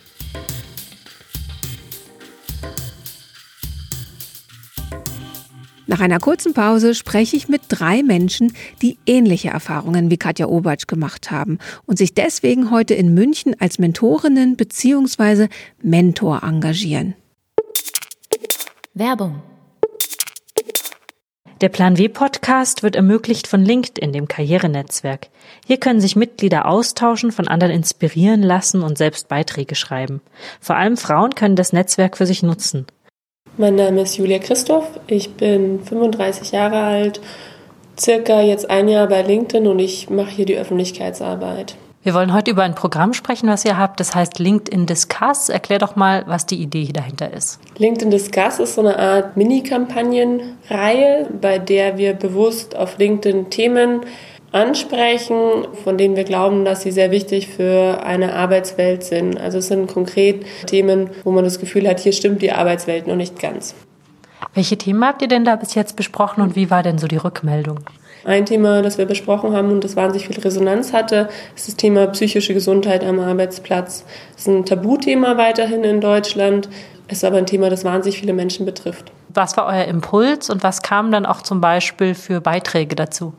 Nach 5.92 6.00
einer 6.00 6.20
kurzen 6.20 6.54
Pause 6.54 6.96
spreche 6.96 7.36
ich 7.36 7.50
mit 7.50 7.64
drei 7.68 8.02
Menschen, 8.02 8.54
die 8.82 8.98
ähnliche 9.06 9.50
Erfahrungen 9.50 10.10
wie 10.10 10.16
Katja 10.16 10.46
Obatsch 10.46 10.88
gemacht 10.88 11.32
haben 11.32 11.58
und 11.86 11.98
sich 11.98 12.14
deswegen 12.14 12.72
heute 12.72 12.94
in 12.94 13.14
München 13.14 13.60
als 13.60 13.78
Mentorinnen 13.78 14.56
bzw. 14.56 15.50
Mentor 15.82 16.44
engagieren. 16.44 17.16
Werbung. 18.94 19.44
Der 21.60 21.68
Plan 21.68 21.98
W 21.98 22.08
Podcast 22.08 22.84
wird 22.84 22.96
ermöglicht 22.96 23.48
von 23.48 23.62
LinkedIn, 23.62 24.14
dem 24.14 24.30
Karrierenetzwerk. 24.30 25.28
Hier 25.68 25.78
können 25.78 26.00
sich 26.00 26.16
Mitglieder 26.16 26.68
austauschen, 26.68 27.34
von 27.34 27.50
anderen 27.50 27.74
inspirieren 27.74 28.44
lassen 28.44 28.82
und 28.82 28.98
selbst 28.98 29.28
Beiträge 29.28 29.76
schreiben. 29.76 30.22
Vor 30.62 30.78
allem 30.78 30.96
Frauen 30.96 31.36
können 31.36 31.58
das 31.58 31.74
Netzwerk 31.74 32.16
für 32.16 32.26
sich 32.26 32.44
nutzen. 32.44 32.88
Mein 33.58 33.76
Name 33.76 34.02
ist 34.02 34.16
Julia 34.16 34.40
Christoph, 34.40 34.88
ich 35.08 35.34
bin 35.34 35.82
35 35.84 36.54
Jahre 36.54 36.78
alt, 36.84 37.20
circa 38.00 38.40
jetzt 38.40 38.70
ein 38.70 38.88
Jahr 38.88 39.08
bei 39.08 39.22
LinkedIn 39.24 39.68
und 39.68 39.80
ich 39.80 40.10
mache 40.10 40.30
hier 40.30 40.46
die 40.46 40.56
Öffentlichkeitsarbeit. 40.58 41.76
Wir 42.02 42.14
wollen 42.14 42.34
heute 42.34 42.50
über 42.50 42.64
ein 42.64 42.76
Programm 42.76 43.14
sprechen, 43.14 43.50
was 43.50 43.66
ihr 43.66 43.78
habt, 43.78 44.00
das 44.00 44.16
heißt 44.16 44.40
LinkedIn 44.40 44.86
Discuss. 44.86 45.50
Erklär 45.50 45.80
doch 45.80 45.98
mal, 45.98 46.24
was 46.28 46.46
die 46.46 46.62
Idee 46.62 46.92
dahinter 46.94 47.32
ist. 47.32 47.60
LinkedIn 47.78 48.10
Discuss 48.10 48.60
ist 48.60 48.76
so 48.76 48.82
eine 48.82 48.98
Art 48.98 49.36
Mini-Kampagnenreihe, 49.36 51.28
bei 51.40 51.60
der 51.60 51.98
wir 51.98 52.14
bewusst 52.14 52.76
auf 52.76 52.98
LinkedIn 52.98 53.50
Themen 53.50 54.02
ansprechen, 54.52 55.68
von 55.84 55.98
denen 55.98 56.16
wir 56.16 56.24
glauben, 56.24 56.66
dass 56.66 56.82
sie 56.82 56.92
sehr 56.92 57.12
wichtig 57.12 57.48
für 57.48 58.04
eine 58.04 58.34
Arbeitswelt 58.34 59.04
sind. 59.04 59.40
Also 59.40 59.60
es 59.60 59.68
sind 59.68 59.88
konkret 59.92 60.46
Themen, 60.66 61.10
wo 61.24 61.32
man 61.32 61.44
das 61.44 61.60
Gefühl 61.60 61.88
hat, 61.88 62.00
hier 62.00 62.12
stimmt 62.12 62.42
die 62.42 62.52
Arbeitswelt 62.52 63.08
noch 63.08 63.16
nicht 63.16 63.40
ganz. 63.40 63.74
Welche 64.54 64.78
Themen 64.78 65.06
habt 65.06 65.22
ihr 65.22 65.28
denn 65.28 65.46
da 65.46 65.56
bis 65.56 65.76
jetzt 65.76 65.96
besprochen 65.96 66.42
und 66.42 66.56
wie 66.56 66.70
war 66.70 66.84
denn 66.84 66.98
so 66.98 67.08
die 67.08 67.18
Rückmeldung? 67.18 67.80
Ein 68.24 68.46
Thema, 68.46 68.82
das 68.82 68.98
wir 68.98 69.06
besprochen 69.06 69.54
haben 69.54 69.72
und 69.72 69.84
das 69.84 69.96
wahnsinnig 69.96 70.28
viel 70.28 70.40
Resonanz 70.40 70.94
hatte, 70.94 71.30
ist 71.56 71.68
das 71.68 71.76
Thema 71.76 72.06
psychische 72.08 72.54
Gesundheit 72.54 73.04
am 73.04 73.20
Arbeitsplatz. 73.20 74.04
Das 74.34 74.42
ist 74.42 74.48
ein 74.48 74.66
Tabuthema 74.66 75.38
weiterhin 75.38 75.84
in 75.84 76.02
Deutschland, 76.02 76.70
ist 77.08 77.24
aber 77.24 77.38
ein 77.38 77.48
Thema, 77.48 77.70
das 77.70 77.84
wahnsinnig 77.84 78.20
viele 78.20 78.34
Menschen 78.34 78.66
betrifft. 78.66 79.12
Was 79.30 79.58
war 79.58 79.66
euer 79.66 79.86
Impuls 79.86 80.50
und 80.50 80.62
was 80.62 80.82
kam 80.82 81.12
dann 81.12 81.26
auch 81.26 81.42
zum 81.42 81.62
Beispiel 81.62 82.14
für 82.14 82.42
Beiträge 82.42 82.96
dazu? 82.96 83.34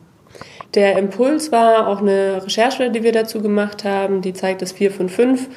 Der 0.75 0.97
Impuls 0.97 1.51
war 1.51 1.87
auch 1.87 2.01
eine 2.01 2.43
Recherche, 2.43 2.89
die 2.89 3.03
wir 3.03 3.11
dazu 3.11 3.41
gemacht 3.41 3.83
haben, 3.83 4.21
die 4.21 4.33
zeigt, 4.33 4.61
dass 4.61 4.71
vier 4.71 4.91
von 4.91 5.07
fünf 5.07 5.47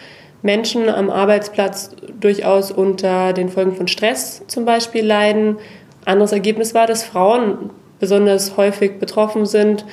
Menschen 0.42 0.88
am 0.88 1.10
Arbeitsplatz 1.10 1.90
durchaus 2.20 2.70
unter 2.70 3.32
den 3.32 3.48
Folgen 3.48 3.74
von 3.74 3.88
Stress 3.88 4.42
zum 4.46 4.64
Beispiel 4.64 5.04
leiden. 5.04 5.56
Anderes 6.04 6.32
Ergebnis 6.32 6.74
war, 6.74 6.86
dass 6.86 7.02
Frauen 7.02 7.70
besonders 7.98 8.56
häufig 8.56 8.98
betroffen 8.98 9.46
sind. 9.46 9.86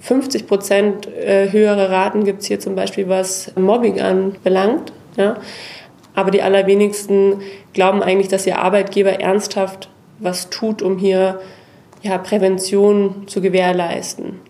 50 0.00 0.46
Prozent 0.46 1.08
äh, 1.08 1.50
höhere 1.50 1.90
Raten 1.90 2.24
gibt 2.24 2.42
es 2.42 2.46
hier 2.46 2.60
zum 2.60 2.74
Beispiel, 2.74 3.08
was 3.08 3.52
Mobbing 3.56 4.00
anbelangt. 4.00 4.92
Ja. 5.16 5.38
Aber 6.14 6.30
die 6.30 6.42
allerwenigsten 6.42 7.40
glauben 7.72 8.02
eigentlich, 8.02 8.28
dass 8.28 8.46
ihr 8.46 8.58
Arbeitgeber 8.58 9.20
ernsthaft 9.20 9.88
was 10.18 10.48
tut, 10.50 10.82
um 10.82 10.98
hier 10.98 11.40
ja, 12.06 12.18
Prävention 12.18 13.24
zu 13.26 13.40
gewährleisten. 13.40 14.40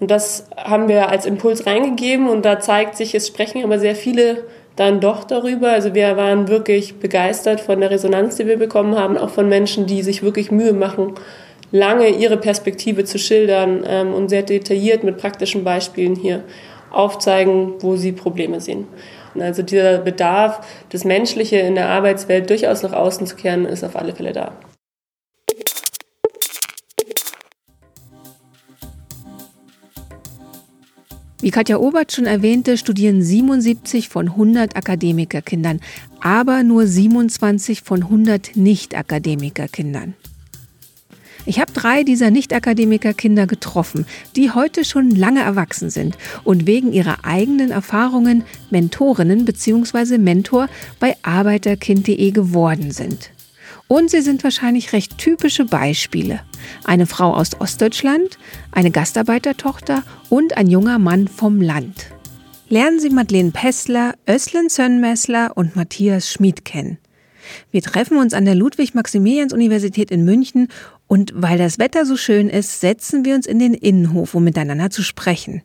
Und 0.00 0.10
das 0.10 0.48
haben 0.56 0.88
wir 0.88 1.08
als 1.08 1.24
Impuls 1.24 1.66
reingegeben 1.66 2.28
und 2.28 2.44
da 2.44 2.60
zeigt 2.60 2.96
sich, 2.96 3.14
es 3.14 3.28
sprechen 3.28 3.62
aber 3.64 3.78
sehr 3.78 3.94
viele 3.94 4.44
dann 4.76 5.00
doch 5.00 5.24
darüber. 5.24 5.70
Also 5.70 5.94
wir 5.94 6.16
waren 6.16 6.48
wirklich 6.48 6.96
begeistert 6.96 7.60
von 7.60 7.80
der 7.80 7.90
Resonanz, 7.90 8.36
die 8.36 8.46
wir 8.46 8.58
bekommen 8.58 8.96
haben, 8.96 9.16
auch 9.16 9.30
von 9.30 9.48
Menschen, 9.48 9.86
die 9.86 10.02
sich 10.02 10.22
wirklich 10.22 10.50
Mühe 10.50 10.72
machen, 10.72 11.14
lange 11.70 12.08
ihre 12.08 12.36
Perspektive 12.36 13.04
zu 13.04 13.18
schildern 13.18 13.84
ähm, 13.86 14.12
und 14.12 14.28
sehr 14.28 14.42
detailliert 14.42 15.04
mit 15.04 15.18
praktischen 15.18 15.64
Beispielen 15.64 16.16
hier 16.16 16.42
aufzeigen, 16.90 17.74
wo 17.80 17.96
sie 17.96 18.12
Probleme 18.12 18.60
sehen. 18.60 18.86
Also 19.38 19.62
dieser 19.62 19.98
Bedarf, 19.98 20.60
das 20.90 21.04
Menschliche 21.04 21.56
in 21.56 21.74
der 21.74 21.88
Arbeitswelt 21.88 22.48
durchaus 22.50 22.82
nach 22.82 22.92
außen 22.92 23.26
zu 23.26 23.34
kehren, 23.36 23.64
ist 23.64 23.84
auf 23.84 23.96
alle 23.96 24.14
Fälle 24.14 24.32
da. 24.32 24.52
Wie 31.44 31.50
Katja 31.50 31.76
Obert 31.76 32.10
schon 32.10 32.24
erwähnte, 32.24 32.78
studieren 32.78 33.20
77 33.20 34.08
von 34.08 34.28
100 34.30 34.76
Akademikerkindern, 34.76 35.80
aber 36.20 36.62
nur 36.62 36.86
27 36.86 37.82
von 37.82 38.04
100 38.04 38.56
Nicht-Akademikerkindern. 38.56 40.14
Ich 41.44 41.60
habe 41.60 41.70
drei 41.70 42.02
dieser 42.02 42.30
Nicht-Akademiker-Kinder 42.30 43.46
getroffen, 43.46 44.06
die 44.36 44.52
heute 44.52 44.86
schon 44.86 45.10
lange 45.10 45.42
erwachsen 45.42 45.90
sind 45.90 46.16
und 46.44 46.66
wegen 46.66 46.94
ihrer 46.94 47.26
eigenen 47.26 47.72
Erfahrungen 47.72 48.44
Mentorinnen 48.70 49.44
bzw. 49.44 50.16
Mentor 50.16 50.70
bei 50.98 51.14
arbeiterkind.de 51.20 52.30
geworden 52.30 52.90
sind. 52.90 53.33
Und 53.88 54.10
sie 54.10 54.22
sind 54.22 54.42
wahrscheinlich 54.42 54.92
recht 54.92 55.18
typische 55.18 55.66
Beispiele. 55.66 56.40
Eine 56.84 57.06
Frau 57.06 57.34
aus 57.34 57.60
Ostdeutschland, 57.60 58.38
eine 58.72 58.90
Gastarbeitertochter 58.90 60.02
und 60.30 60.56
ein 60.56 60.68
junger 60.68 60.98
Mann 60.98 61.28
vom 61.28 61.60
Land. 61.60 62.06
Lernen 62.68 62.98
Sie 62.98 63.10
Madeleine 63.10 63.50
Pessler, 63.50 64.14
Özlen 64.28 64.70
Sönmessler 64.70 65.52
und 65.54 65.76
Matthias 65.76 66.32
Schmid 66.32 66.64
kennen. 66.64 66.98
Wir 67.70 67.82
treffen 67.82 68.16
uns 68.16 68.32
an 68.32 68.46
der 68.46 68.54
Ludwig-Maximilians-Universität 68.54 70.10
in 70.10 70.24
München 70.24 70.68
und 71.06 71.32
weil 71.34 71.58
das 71.58 71.78
Wetter 71.78 72.06
so 72.06 72.16
schön 72.16 72.48
ist, 72.48 72.80
setzen 72.80 73.24
wir 73.24 73.34
uns 73.34 73.46
in 73.46 73.58
den 73.58 73.74
Innenhof, 73.74 74.34
um 74.34 74.44
miteinander 74.44 74.88
zu 74.90 75.02
sprechen. 75.02 75.62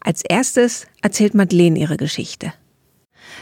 Als 0.00 0.22
erstes 0.22 0.86
erzählt 1.00 1.34
Madeleine 1.34 1.78
ihre 1.78 1.96
Geschichte. 1.96 2.52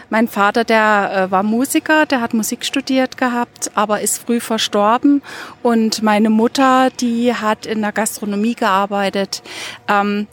Mein 0.08 0.28
Vater, 0.28 0.64
der 0.64 1.28
äh, 1.28 1.30
war 1.30 1.42
Musiker, 1.42 2.06
der 2.06 2.20
hat 2.20 2.34
Musik 2.34 2.64
studiert 2.64 3.16
gehabt, 3.16 3.70
aber 3.74 4.00
ist 4.00 4.18
früh 4.18 4.40
verstorben. 4.40 5.22
Und 5.62 6.02
meine 6.02 6.30
Mutter, 6.30 6.90
die 7.00 7.34
hat 7.34 7.66
in 7.66 7.80
der 7.82 7.92
Gastronomie 7.92 8.54
gearbeitet. 8.54 9.42
Ähm, 9.88 10.26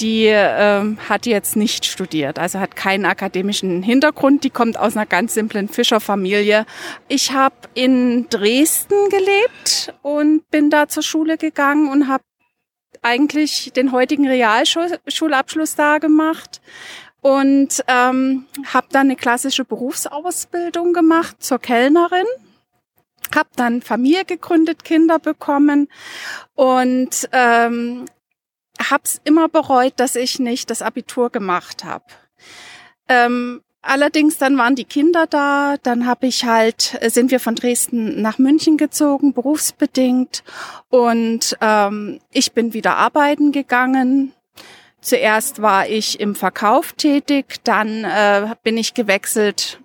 die 0.00 0.26
äh, 0.26 0.96
hat 1.08 1.26
jetzt 1.26 1.56
nicht 1.56 1.84
studiert, 1.84 2.38
also 2.38 2.60
hat 2.60 2.76
keinen 2.76 3.04
akademischen 3.04 3.82
Hintergrund. 3.82 4.44
Die 4.44 4.50
kommt 4.50 4.78
aus 4.78 4.96
einer 4.96 5.06
ganz 5.06 5.34
simplen 5.34 5.68
Fischerfamilie. 5.68 6.66
Ich 7.08 7.32
habe 7.32 7.56
in 7.74 8.28
Dresden 8.28 9.08
gelebt 9.10 9.94
und 10.02 10.48
bin 10.50 10.70
da 10.70 10.88
zur 10.88 11.02
Schule 11.02 11.36
gegangen 11.36 11.90
und 11.90 12.08
habe 12.08 12.22
eigentlich 13.02 13.72
den 13.74 13.92
heutigen 13.92 14.26
Realschulabschluss 14.26 15.74
da 15.74 15.98
gemacht 15.98 16.60
und 17.20 17.84
ähm, 17.88 18.46
habe 18.66 18.86
dann 18.90 19.08
eine 19.08 19.16
klassische 19.16 19.64
Berufsausbildung 19.64 20.92
gemacht 20.92 21.42
zur 21.42 21.58
Kellnerin. 21.58 22.26
Habe 23.34 23.50
dann 23.56 23.82
Familie 23.82 24.24
gegründet, 24.24 24.84
Kinder 24.84 25.18
bekommen. 25.18 25.88
Und 26.54 27.28
ähm, 27.32 28.06
habe 28.80 29.02
es 29.04 29.20
immer 29.24 29.48
bereut, 29.48 29.94
dass 29.96 30.16
ich 30.16 30.38
nicht 30.38 30.70
das 30.70 30.82
Abitur 30.82 31.30
gemacht 31.30 31.84
habe. 31.84 32.04
Ähm, 33.08 33.62
allerdings 33.82 34.38
dann 34.38 34.56
waren 34.56 34.76
die 34.76 34.84
Kinder 34.84 35.26
da, 35.26 35.76
dann 35.82 36.06
habe 36.06 36.26
ich 36.26 36.44
halt 36.44 36.98
sind 37.08 37.30
wir 37.30 37.40
von 37.40 37.56
Dresden 37.56 38.22
nach 38.22 38.38
München 38.38 38.76
gezogen, 38.76 39.32
berufsbedingt. 39.32 40.44
Und 40.88 41.56
ähm, 41.60 42.20
ich 42.30 42.52
bin 42.52 42.72
wieder 42.72 42.96
arbeiten 42.96 43.50
gegangen, 43.50 44.32
Zuerst 45.00 45.62
war 45.62 45.88
ich 45.88 46.20
im 46.20 46.34
Verkauf 46.34 46.92
tätig, 46.92 47.56
dann 47.64 48.04
äh, 48.04 48.54
bin 48.62 48.76
ich 48.76 48.94
gewechselt 48.94 49.80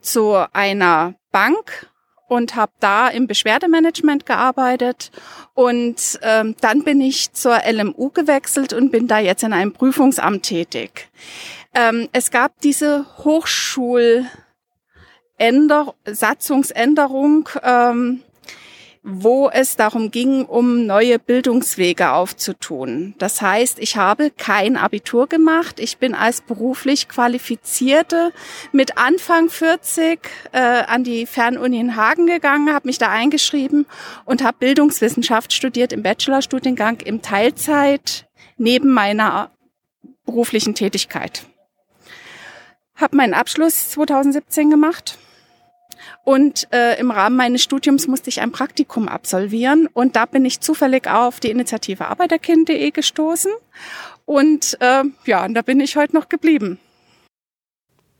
zu 0.00 0.34
einer 0.52 1.14
Bank 1.30 1.88
und 2.28 2.54
habe 2.56 2.72
da 2.80 3.08
im 3.08 3.26
Beschwerdemanagement 3.26 4.26
gearbeitet 4.26 5.10
und 5.54 6.18
ähm, 6.22 6.54
dann 6.60 6.84
bin 6.84 7.00
ich 7.00 7.32
zur 7.32 7.60
LMU 7.66 8.10
gewechselt 8.10 8.72
und 8.72 8.90
bin 8.90 9.08
da 9.08 9.18
jetzt 9.18 9.42
in 9.42 9.52
einem 9.52 9.72
Prüfungsamt 9.72 10.42
tätig. 10.42 11.08
Ähm, 11.74 12.08
es 12.12 12.30
gab 12.30 12.60
diese 12.60 13.06
Hochschul 13.18 14.26
Satzungsänderung, 16.04 17.48
ähm, 17.62 18.22
wo 19.10 19.48
es 19.48 19.76
darum 19.76 20.10
ging, 20.10 20.44
um 20.44 20.84
neue 20.84 21.18
Bildungswege 21.18 22.12
aufzutun. 22.12 23.14
Das 23.18 23.40
heißt, 23.40 23.78
ich 23.78 23.96
habe 23.96 24.30
kein 24.30 24.76
Abitur 24.76 25.26
gemacht. 25.26 25.80
Ich 25.80 25.96
bin 25.96 26.14
als 26.14 26.42
beruflich 26.42 27.08
Qualifizierte 27.08 28.32
mit 28.70 28.98
Anfang 28.98 29.48
40 29.48 30.20
äh, 30.52 30.58
an 30.58 31.04
die 31.04 31.24
Fernuni 31.24 31.80
in 31.80 31.96
Hagen 31.96 32.26
gegangen, 32.26 32.72
habe 32.72 32.86
mich 32.86 32.98
da 32.98 33.08
eingeschrieben 33.08 33.86
und 34.26 34.44
habe 34.44 34.58
Bildungswissenschaft 34.60 35.54
studiert 35.54 35.92
im 35.94 36.02
Bachelorstudiengang 36.02 37.00
im 37.00 37.22
Teilzeit 37.22 38.28
neben 38.58 38.92
meiner 38.92 39.50
beruflichen 40.26 40.74
Tätigkeit. 40.74 41.46
Habe 42.94 43.16
meinen 43.16 43.32
Abschluss 43.32 43.90
2017 43.90 44.68
gemacht 44.68 45.18
und 46.28 46.68
äh, 46.74 47.00
im 47.00 47.10
Rahmen 47.10 47.36
meines 47.38 47.62
Studiums 47.62 48.06
musste 48.06 48.28
ich 48.28 48.42
ein 48.42 48.52
Praktikum 48.52 49.08
absolvieren 49.08 49.88
und 49.94 50.14
da 50.14 50.26
bin 50.26 50.44
ich 50.44 50.60
zufällig 50.60 51.08
auf 51.08 51.40
die 51.40 51.50
Initiative 51.50 52.06
Arbeiterkind.de 52.06 52.90
gestoßen 52.90 53.50
und 54.26 54.76
äh, 54.80 55.04
ja, 55.24 55.46
und 55.46 55.54
da 55.54 55.62
bin 55.62 55.80
ich 55.80 55.96
heute 55.96 56.14
noch 56.14 56.28
geblieben. 56.28 56.78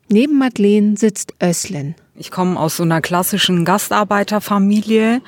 Neben 0.09 0.39
Madeleine 0.39 0.97
sitzt 0.97 1.35
Öslen. 1.43 1.97
Ich 2.21 2.33
komme 2.33 2.59
aus 2.59 2.77
so 2.77 2.83
einer 2.83 3.01
klassischen 3.01 3.65
Gastarbeiterfamilie 3.65 5.23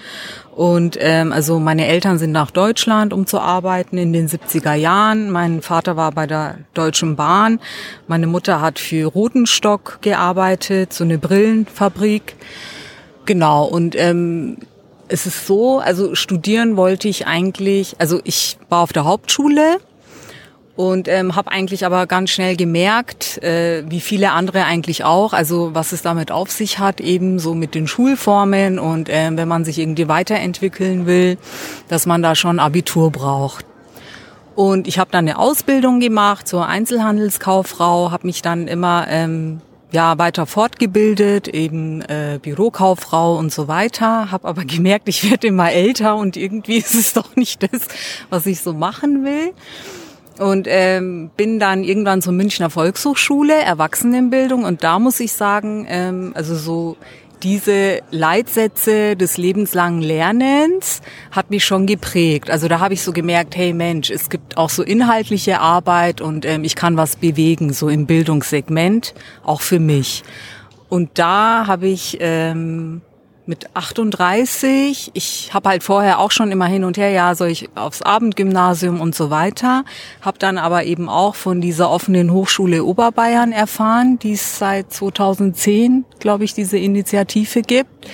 und 0.57 0.99
ähm, 0.99 1.31
also 1.31 1.61
meine 1.61 1.87
Eltern 1.87 2.19
sind 2.19 2.33
nach 2.33 2.51
Deutschland, 2.51 3.13
um 3.13 3.29
zu 3.29 3.39
arbeiten 3.39 3.97
in 3.97 4.13
den 4.13 4.29
70er 4.29 4.75
Jahren. 4.75 5.31
Mein 5.31 5.63
Vater 5.63 5.97
war 5.97 6.11
bei 6.11 6.27
der 6.27 6.59
Deutschen 6.75 7.15
Bahn. 7.15 7.61
Meine 8.09 8.27
Mutter 8.27 8.61
hat 8.61 8.81
für 8.81 9.07
Rotenstock 9.07 9.99
gearbeitet, 10.03 10.93
so 10.93 11.05
eine 11.05 11.19
Brillenfabrik. 11.19 12.35
Genau 13.25 13.67
und 13.67 13.95
ähm, 13.95 14.57
es 15.07 15.27
ist 15.27 15.47
so, 15.47 15.79
also 15.79 16.17
studieren 16.17 16.77
wollte 16.77 17.07
ich 17.07 17.25
eigentlich, 17.25 17.95
also 18.01 18.21
ich 18.25 18.59
war 18.69 18.81
auf 18.81 18.93
der 18.93 19.05
Hauptschule 19.05 19.79
und 20.81 21.09
ähm, 21.09 21.37
habe 21.37 21.53
eigentlich 21.53 21.85
aber 21.85 22.07
ganz 22.07 22.31
schnell 22.31 22.57
gemerkt, 22.57 23.37
äh, 23.43 23.85
wie 23.87 24.01
viele 24.01 24.33
andere 24.33 24.65
eigentlich 24.65 25.05
auch, 25.05 25.35
also 25.35 25.75
was 25.75 25.93
es 25.93 26.01
damit 26.01 26.33
auf 26.33 26.51
sich 26.51 26.79
hat, 26.79 27.03
eben 27.03 27.39
so 27.39 27.55
mit 27.55 27.75
den 27.75 27.87
Schulformen 27.87 28.79
und 28.79 29.11
äh, 29.11 29.31
wenn 29.31 29.47
man 29.47 29.67
sich 29.67 29.79
irgendwie 29.79 30.09
weiterentwickeln 30.09 31.05
will, 31.05 31.37
dass 31.89 32.07
man 32.07 32.23
da 32.23 32.35
schon 32.35 32.59
Abitur 32.59 33.11
braucht. 33.11 33.67
Und 34.55 34.89
ich 34.89 34.99
habe 34.99 35.11
dann 35.11 35.29
eine 35.29 35.39
Ausbildung 35.39 36.01
gemacht 36.01 36.49
zur 36.49 36.67
Einzelhandelskauffrau, 36.67 38.11
habe 38.11 38.27
mich 38.27 38.41
dann 38.41 38.67
immer 38.67 39.05
ähm, 39.11 39.61
ja 39.93 40.17
weiter 40.17 40.47
fortgebildet, 40.47 41.49
eben 41.49 42.01
äh, 42.01 42.39
Bürokauffrau 42.41 43.37
und 43.37 43.53
so 43.53 43.69
weiter, 43.69 44.31
habe 44.31 44.49
aber 44.49 44.65
gemerkt, 44.65 45.11
ich 45.11 45.31
werde 45.31 45.49
immer 45.49 45.73
älter 45.73 46.17
und 46.17 46.39
irgendwie 46.39 46.79
ist 46.79 46.95
es 46.95 47.13
doch 47.13 47.37
nicht 47.37 47.63
das, 47.65 47.83
was 48.31 48.47
ich 48.47 48.63
so 48.63 48.73
machen 48.73 49.27
will 49.27 49.53
und 50.41 50.67
ähm, 50.69 51.31
bin 51.37 51.59
dann 51.59 51.85
irgendwann 51.85 52.23
zur 52.23 52.33
Münchner 52.33 52.71
Volkshochschule, 52.71 53.55
Erwachsenenbildung 53.55 54.65
und 54.65 54.83
da 54.83 54.99
muss 54.99 55.21
ich 55.21 55.33
sagen, 55.33 55.87
ähm, 55.89 56.33
also 56.35 56.57
so 56.57 56.97
diese 57.43 58.01
Leitsätze 58.11 59.17
des 59.17 59.37
lebenslangen 59.39 60.03
Lernens 60.03 61.01
hat 61.31 61.51
mich 61.51 61.65
schon 61.65 61.87
geprägt. 61.87 62.51
Also 62.51 62.69
da 62.69 62.81
habe 62.81 62.95
ich 62.95 63.03
so 63.03 63.13
gemerkt, 63.13 63.57
hey 63.57 63.73
Mensch, 63.73 64.11
es 64.11 64.29
gibt 64.29 64.57
auch 64.57 64.71
so 64.71 64.83
inhaltliche 64.83 65.61
Arbeit 65.61 66.21
und 66.21 66.45
ähm, 66.45 66.65
ich 66.65 66.75
kann 66.75 66.97
was 66.97 67.17
bewegen, 67.17 67.73
so 67.73 67.89
im 67.89 68.07
Bildungssegment, 68.07 69.15
auch 69.43 69.61
für 69.61 69.79
mich. 69.79 70.23
Und 70.89 71.19
da 71.19 71.67
habe 71.67 71.87
ich 71.87 72.19
ähm, 72.21 73.03
mit 73.47 73.75
38. 73.75 75.11
Ich 75.15 75.51
habe 75.53 75.69
halt 75.69 75.83
vorher 75.83 76.19
auch 76.19 76.31
schon 76.31 76.53
immer 76.53 76.67
hin 76.67 76.85
und 76.85 76.97
her, 76.97 77.11
ja, 77.11 77.35
soll 77.35 77.49
ich 77.49 77.69
aufs 77.75 78.03
Abendgymnasium 78.03 79.01
und 79.01 79.15
so 79.15 79.31
weiter. 79.31 79.85
Habe 80.21 80.39
dann 80.39 80.59
aber 80.59 80.85
eben 80.85 81.09
auch 81.09 81.35
von 81.35 81.61
dieser 81.61 81.91
offenen 81.91 82.33
Hochschule 82.33 82.85
Oberbayern 82.85 83.53
erfahren, 83.53 84.19
die 84.19 84.33
es 84.33 84.59
seit 84.59 84.93
2010, 84.93 86.05
glaube 86.19 86.45
ich, 86.45 86.55
diese 86.55 86.79
Initiative 86.79 87.63
gibt. 87.63 88.09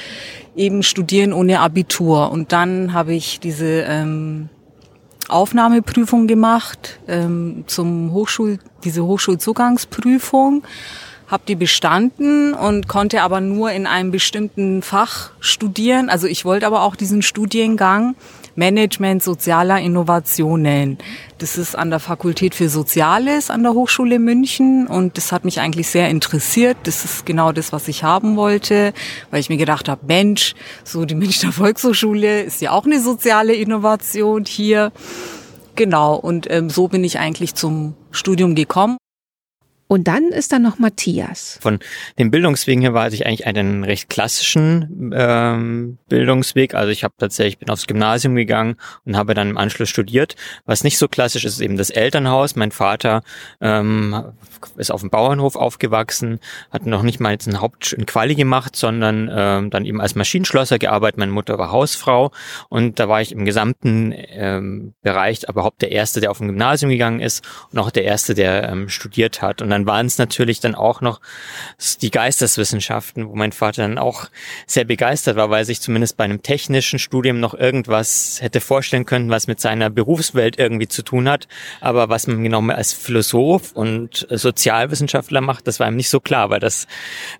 Eben 0.54 0.82
Studieren 0.82 1.32
ohne 1.32 1.60
Abitur. 1.60 2.30
Und 2.30 2.52
dann 2.52 2.94
habe 2.94 3.14
ich 3.14 3.40
diese 3.40 3.82
ähm, 3.82 4.48
Aufnahmeprüfung 5.28 6.26
gemacht 6.26 6.98
ähm, 7.08 7.64
zum 7.66 8.12
Hochschul, 8.12 8.58
diese 8.84 9.04
Hochschulzugangsprüfung 9.04 10.62
habe 11.28 11.42
die 11.48 11.56
bestanden 11.56 12.54
und 12.54 12.88
konnte 12.88 13.22
aber 13.22 13.40
nur 13.40 13.72
in 13.72 13.86
einem 13.86 14.10
bestimmten 14.10 14.82
Fach 14.82 15.30
studieren. 15.40 16.08
Also 16.08 16.26
ich 16.26 16.44
wollte 16.44 16.66
aber 16.66 16.82
auch 16.82 16.96
diesen 16.96 17.22
Studiengang 17.22 18.14
Management 18.56 19.22
sozialer 19.22 19.80
Innovationen. 19.80 20.98
Das 21.38 21.58
ist 21.58 21.76
an 21.76 21.90
der 21.90 22.00
Fakultät 22.00 22.54
für 22.54 22.68
Soziales 22.68 23.50
an 23.50 23.62
der 23.62 23.74
Hochschule 23.74 24.18
München 24.18 24.86
und 24.86 25.16
das 25.16 25.30
hat 25.30 25.44
mich 25.44 25.60
eigentlich 25.60 25.88
sehr 25.88 26.08
interessiert. 26.08 26.76
Das 26.84 27.04
ist 27.04 27.26
genau 27.26 27.52
das, 27.52 27.72
was 27.72 27.86
ich 27.88 28.02
haben 28.02 28.36
wollte, 28.36 28.94
weil 29.30 29.40
ich 29.40 29.50
mir 29.50 29.58
gedacht 29.58 29.88
habe, 29.88 30.06
Mensch, 30.06 30.54
so 30.84 31.04
die 31.04 31.14
Münchner 31.14 31.52
Volkshochschule 31.52 32.42
ist 32.42 32.62
ja 32.62 32.72
auch 32.72 32.86
eine 32.86 33.00
soziale 33.00 33.54
Innovation 33.54 34.44
hier. 34.46 34.92
Genau, 35.74 36.14
und 36.14 36.50
ähm, 36.50 36.70
so 36.70 36.88
bin 36.88 37.04
ich 37.04 37.18
eigentlich 37.18 37.54
zum 37.54 37.94
Studium 38.10 38.54
gekommen. 38.54 38.96
Und 39.88 40.08
dann 40.08 40.28
ist 40.28 40.52
da 40.52 40.58
noch 40.58 40.78
Matthias. 40.78 41.58
Von 41.60 41.78
den 42.18 42.30
Bildungswegen 42.30 42.82
her 42.82 42.94
war 42.94 43.06
ich 43.12 43.26
eigentlich 43.26 43.46
einen 43.46 43.84
recht 43.84 44.08
klassischen 44.08 45.12
ähm, 45.14 45.98
Bildungsweg. 46.08 46.74
Also 46.74 46.90
ich 46.90 47.04
habe 47.04 47.14
tatsächlich 47.18 47.58
bin 47.58 47.70
aufs 47.70 47.86
Gymnasium 47.86 48.34
gegangen 48.34 48.76
und 49.04 49.16
habe 49.16 49.34
dann 49.34 49.50
im 49.50 49.56
Anschluss 49.58 49.88
studiert. 49.88 50.34
Was 50.64 50.82
nicht 50.82 50.98
so 50.98 51.06
klassisch 51.06 51.44
ist, 51.44 51.54
ist 51.54 51.60
eben 51.60 51.76
das 51.76 51.90
Elternhaus. 51.90 52.56
Mein 52.56 52.72
Vater 52.72 53.22
ähm, 53.60 54.32
ist 54.76 54.90
auf 54.90 55.00
dem 55.00 55.10
Bauernhof 55.10 55.56
aufgewachsen, 55.56 56.40
hat 56.70 56.86
noch 56.86 57.02
nicht 57.02 57.20
mal 57.20 57.32
jetzt 57.32 57.46
einen 57.46 57.60
Haupt 57.60 57.92
in 57.92 58.06
Quali 58.06 58.34
gemacht, 58.34 58.74
sondern 58.74 59.30
ähm, 59.32 59.70
dann 59.70 59.84
eben 59.84 60.00
als 60.00 60.14
Maschinenschlosser 60.14 60.78
gearbeitet. 60.78 61.18
Meine 61.18 61.32
Mutter 61.32 61.58
war 61.58 61.70
Hausfrau 61.70 62.32
und 62.68 62.98
da 62.98 63.08
war 63.08 63.20
ich 63.20 63.32
im 63.32 63.44
gesamten 63.44 64.12
ähm, 64.16 64.94
Bereich 65.02 65.48
überhaupt 65.48 65.82
der 65.82 65.92
Erste, 65.92 66.20
der 66.20 66.30
auf 66.30 66.38
dem 66.38 66.48
Gymnasium 66.48 66.90
gegangen 66.90 67.20
ist 67.20 67.46
und 67.72 67.78
auch 67.78 67.90
der 67.90 68.04
Erste, 68.04 68.34
der 68.34 68.68
ähm, 68.68 68.88
studiert 68.88 69.42
hat. 69.42 69.62
Und 69.62 69.70
dann 69.76 69.86
waren 69.86 70.06
es 70.06 70.16
natürlich 70.16 70.60
dann 70.60 70.74
auch 70.74 71.02
noch 71.02 71.20
die 72.00 72.10
Geisteswissenschaften, 72.10 73.28
wo 73.28 73.36
mein 73.36 73.52
Vater 73.52 73.82
dann 73.82 73.98
auch 73.98 74.28
sehr 74.66 74.84
begeistert 74.84 75.36
war, 75.36 75.50
weil 75.50 75.64
sich 75.64 75.80
zumindest 75.80 76.16
bei 76.16 76.24
einem 76.24 76.42
technischen 76.42 76.98
Studium 76.98 77.40
noch 77.40 77.52
irgendwas 77.52 78.38
hätte 78.40 78.60
vorstellen 78.60 79.04
können, 79.04 79.28
was 79.28 79.46
mit 79.46 79.60
seiner 79.60 79.90
Berufswelt 79.90 80.58
irgendwie 80.58 80.88
zu 80.88 81.02
tun 81.02 81.28
hat. 81.28 81.46
Aber 81.80 82.08
was 82.08 82.26
man 82.26 82.42
genau 82.42 82.62
als 82.68 82.94
Philosoph 82.94 83.72
und 83.72 84.26
Sozialwissenschaftler 84.30 85.42
macht, 85.42 85.66
das 85.66 85.78
war 85.78 85.88
ihm 85.88 85.96
nicht 85.96 86.08
so 86.08 86.20
klar, 86.20 86.48
weil 86.48 86.60
das 86.60 86.86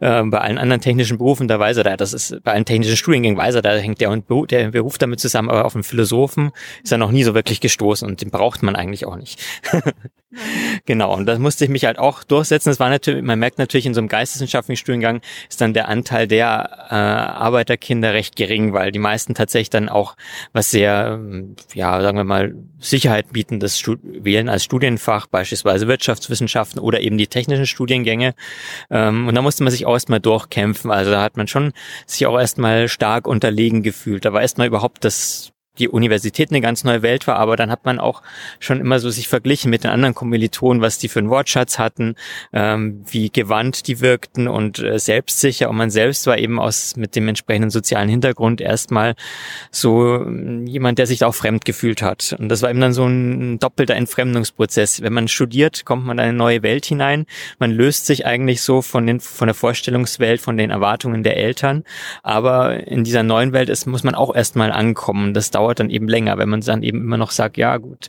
äh, 0.01 0.23
bei 0.25 0.39
allen 0.39 0.59
anderen 0.59 0.83
technischen 0.83 1.17
Berufen, 1.17 1.49
da 1.49 1.59
weiß 1.59 1.79
er 1.79 1.85
da, 1.85 1.97
das 1.97 2.13
ist 2.13 2.43
bei 2.45 2.53
allen 2.53 2.67
technischen 2.67 2.97
Studiengängen 2.97 3.39
weiß 3.39 3.55
er, 3.55 3.63
da 3.63 3.75
hängt 3.77 4.01
der, 4.01 4.11
und 4.11 4.27
der 4.51 4.71
Beruf 4.71 4.99
damit 4.99 5.21
zusammen, 5.21 5.49
aber 5.49 5.65
auf 5.65 5.75
einen 5.75 5.85
Philosophen 5.85 6.53
ist 6.85 6.93
er 6.93 6.99
noch 6.99 7.11
nie 7.11 7.25
so 7.25 7.35
wirklich 7.35 7.61
gestoßen 7.61 8.07
und 8.07 8.21
den 8.21 8.31
braucht 8.31 8.63
man 8.63 8.77
eigentlich 8.77 9.07
auch 9.07 9.17
nicht. 9.17 9.43
genau, 10.85 11.15
und 11.15 11.27
da 11.27 11.39
musste 11.39 11.65
ich 11.65 11.71
mich 11.71 11.85
halt 11.85 11.99
auch 11.99 12.25
durchsetzen. 12.31 12.71
Das 12.71 12.81
war 12.81 12.91
natürlich, 12.91 13.23
man 13.23 13.39
merkt 13.39 13.59
natürlich 13.59 13.87
in 13.87 13.95
so 13.95 14.01
einem 14.01 14.09
geisteswissenschaftlichen 14.09 14.79
Studiengang 14.79 15.21
ist 15.49 15.61
dann 15.61 15.75
der 15.75 15.89
Anteil 15.89 16.27
der 16.27 16.87
äh, 16.91 16.95
Arbeiterkinder 16.95 18.15
recht 18.15 18.37
gering, 18.37 18.73
weil 18.73 18.93
die 18.93 18.99
meisten 18.99 19.35
tatsächlich 19.35 19.71
dann 19.71 19.89
auch 19.89 20.17
was 20.53 20.71
sehr, 20.71 21.21
ja, 21.75 22.01
sagen 22.01 22.19
wir 22.19 22.25
mal, 22.25 22.55
Sicherheit 22.79 23.33
bietendes 23.33 23.79
Stud 23.79 24.01
wählen 24.03 24.49
als 24.49 24.65
Studienfach, 24.65 25.27
beispielsweise 25.27 25.89
Wirtschaftswissenschaften 25.89 26.81
oder 26.81 27.01
eben 27.01 27.19
die 27.19 27.27
technischen 27.27 27.67
Studiengänge. 27.67 28.35
Ähm, 28.91 29.29
und 29.29 29.35
da 29.35 29.43
musste 29.43 29.65
man 29.65 29.71
sich 29.71 29.87
auch 29.87 29.95
erstmal 29.95 30.21
durchkämpfen. 30.21 30.91
Also 30.91 31.11
da 31.11 31.23
hat 31.23 31.37
man 31.37 31.49
schon 31.49 31.73
sich 32.07 32.27
auch 32.27 32.39
erstmal 32.39 32.89
stark 32.89 33.27
unterlegen 33.27 33.83
gefühlt. 33.83 34.25
Da 34.25 34.33
war 34.33 34.43
erstmal 34.43 34.67
überhaupt 34.67 35.05
das 35.05 35.53
die 35.79 35.89
Universität 35.89 36.51
eine 36.51 36.61
ganz 36.61 36.85
neue 36.85 37.03
Welt 37.03 37.27
war, 37.27 37.37
aber 37.37 37.57
dann 37.57 37.71
hat 37.71 37.85
man 37.85 37.99
auch 37.99 38.23
schon 38.61 38.81
immer 38.81 38.99
so 38.99 39.11
sich 39.11 39.29
verglichen 39.29 39.71
mit 39.71 39.85
den 39.85 39.91
anderen 39.91 40.15
Kommilitonen, 40.15 40.83
was 40.83 40.99
die 40.99 41.09
für 41.09 41.19
einen 41.19 41.31
Wortschatz 41.31 41.79
hatten, 41.79 42.15
ähm, 42.53 43.05
wie 43.09 43.31
gewandt 43.31 43.87
die 43.87 44.01
wirkten 44.01 44.49
und 44.49 44.79
äh, 44.79 44.99
selbstsicher. 44.99 45.69
Und 45.69 45.77
man 45.77 45.91
selbst 45.91 46.27
war 46.27 46.39
eben 46.39 46.59
aus 46.59 46.97
mit 46.97 47.17
dem 47.17 47.29
entsprechenden 47.29 47.71
sozialen 47.71 48.09
Hintergrund 48.09 48.61
erstmal 48.61 49.15
so 49.71 50.25
äh, 50.25 50.65
jemand, 50.65 50.99
der 50.99 51.07
sich 51.07 51.25
auch 51.25 51.35
fremd 51.35 51.65
gefühlt 51.65 52.03
hat. 52.03 52.35
Und 52.39 52.49
das 52.49 52.63
war 52.63 52.71
eben 52.71 52.81
dann 52.81 52.93
so 52.93 53.07
ein 53.07 53.59
doppelter 53.59 53.95
Entfremdungsprozess. 53.95 55.03
Wenn 55.03 55.13
man 55.13 55.29
studiert, 55.29 55.85
kommt 55.85 56.07
man 56.07 56.19
in 56.19 56.25
eine 56.25 56.33
neue 56.33 56.63
Welt 56.63 56.87
hinein. 56.87 57.27
Man 57.59 57.71
löst 57.71 58.07
sich 58.07 58.27
eigentlich 58.27 58.63
so 58.63 58.83
von 58.83 59.07
den 59.07 59.21
von 59.21 59.47
der 59.47 59.55
Vorstellungswelt, 59.55 60.41
von 60.41 60.57
den 60.57 60.71
Erwartungen 60.71 61.23
der 61.23 61.37
Eltern. 61.37 61.85
Aber 62.23 62.87
in 62.87 63.05
dieser 63.05 63.23
neuen 63.23 63.53
Welt 63.53 63.69
ist, 63.69 63.87
muss 63.87 64.05
man 64.05 64.15
auch 64.15 64.35
erstmal 64.35 64.73
ankommen. 64.73 65.35
Das 65.35 65.51
dauert 65.51 65.66
dauert 65.67 65.81
dann 65.81 65.91
eben 65.91 66.09
länger, 66.09 66.39
wenn 66.39 66.49
man 66.49 66.61
dann 66.61 66.83
eben 66.83 67.01
immer 67.01 67.17
noch 67.17 67.33
sagt, 67.33 67.57
ja 67.57 67.77
gut, 67.77 68.09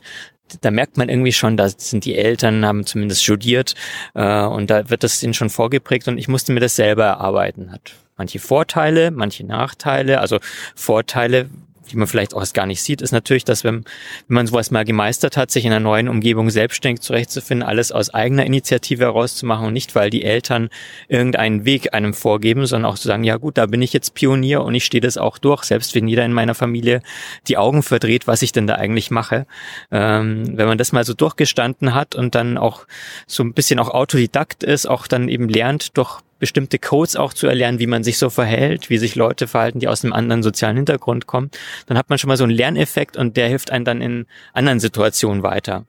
da 0.60 0.70
merkt 0.70 0.96
man 0.96 1.08
irgendwie 1.08 1.32
schon, 1.32 1.56
da 1.56 1.68
sind 1.68 2.04
die 2.04 2.16
Eltern, 2.16 2.64
haben 2.64 2.86
zumindest 2.86 3.22
studiert 3.22 3.74
äh, 4.14 4.42
und 4.44 4.70
da 4.70 4.88
wird 4.88 5.02
das 5.02 5.22
ihnen 5.22 5.34
schon 5.34 5.50
vorgeprägt 5.50 6.08
und 6.08 6.18
ich 6.18 6.28
musste 6.28 6.52
mir 6.52 6.60
das 6.60 6.76
selber 6.76 7.04
erarbeiten. 7.04 7.72
Hat 7.72 7.92
manche 8.16 8.38
Vorteile, 8.38 9.10
manche 9.10 9.44
Nachteile. 9.44 10.20
Also 10.20 10.38
Vorteile 10.74 11.50
die 11.88 11.96
man 11.96 12.06
vielleicht 12.06 12.34
auch 12.34 12.40
erst 12.40 12.54
gar 12.54 12.66
nicht 12.66 12.82
sieht, 12.82 13.02
ist 13.02 13.12
natürlich, 13.12 13.44
dass 13.44 13.64
wenn, 13.64 13.84
wenn 14.28 14.34
man 14.34 14.46
sowas 14.46 14.70
mal 14.70 14.84
gemeistert 14.84 15.36
hat, 15.36 15.50
sich 15.50 15.64
in 15.64 15.72
einer 15.72 15.80
neuen 15.80 16.08
Umgebung 16.08 16.50
selbstständig 16.50 17.00
zurechtzufinden, 17.00 17.66
alles 17.66 17.92
aus 17.92 18.12
eigener 18.12 18.46
Initiative 18.46 19.04
herauszumachen 19.04 19.66
und 19.66 19.72
nicht, 19.72 19.94
weil 19.94 20.10
die 20.10 20.24
Eltern 20.24 20.68
irgendeinen 21.08 21.64
Weg 21.64 21.94
einem 21.94 22.14
vorgeben, 22.14 22.66
sondern 22.66 22.90
auch 22.90 22.98
zu 22.98 23.08
sagen, 23.08 23.24
ja 23.24 23.36
gut, 23.36 23.58
da 23.58 23.66
bin 23.66 23.82
ich 23.82 23.92
jetzt 23.92 24.14
Pionier 24.14 24.62
und 24.62 24.74
ich 24.74 24.84
stehe 24.84 25.00
das 25.00 25.18
auch 25.18 25.38
durch, 25.38 25.64
selbst 25.64 25.94
wenn 25.94 26.08
jeder 26.08 26.24
in 26.24 26.32
meiner 26.32 26.54
Familie 26.54 27.02
die 27.46 27.56
Augen 27.56 27.82
verdreht, 27.82 28.26
was 28.26 28.42
ich 28.42 28.52
denn 28.52 28.66
da 28.66 28.74
eigentlich 28.74 29.10
mache. 29.10 29.46
Ähm, 29.90 30.56
wenn 30.56 30.68
man 30.68 30.78
das 30.78 30.92
mal 30.92 31.04
so 31.04 31.14
durchgestanden 31.14 31.94
hat 31.94 32.14
und 32.14 32.34
dann 32.34 32.58
auch 32.58 32.86
so 33.26 33.42
ein 33.42 33.54
bisschen 33.54 33.78
auch 33.78 33.90
Autodidakt 33.90 34.62
ist, 34.62 34.86
auch 34.86 35.06
dann 35.06 35.28
eben 35.28 35.48
lernt, 35.48 35.96
durch 35.96 36.20
bestimmte 36.38 36.78
Codes 36.78 37.16
auch 37.16 37.32
zu 37.32 37.46
erlernen, 37.46 37.78
wie 37.78 37.86
man 37.86 38.04
sich 38.04 38.18
so 38.18 38.30
verhält, 38.30 38.90
wie 38.90 38.98
sich 38.98 39.14
Leute 39.14 39.46
verhalten, 39.46 39.80
die 39.80 39.88
aus 39.88 40.04
einem 40.04 40.12
anderen 40.12 40.42
sozialen 40.42 40.76
Hintergrund 40.76 41.26
kommen, 41.26 41.50
dann 41.86 41.98
hat 41.98 42.08
man 42.08 42.18
schon 42.18 42.28
mal 42.28 42.36
so 42.36 42.44
einen 42.44 42.52
Lerneffekt 42.52 43.16
und 43.16 43.36
der 43.36 43.48
hilft 43.48 43.70
einem 43.70 43.84
dann 43.84 44.00
in 44.00 44.26
anderen 44.52 44.80
Situationen 44.80 45.42
weiter. 45.42 45.84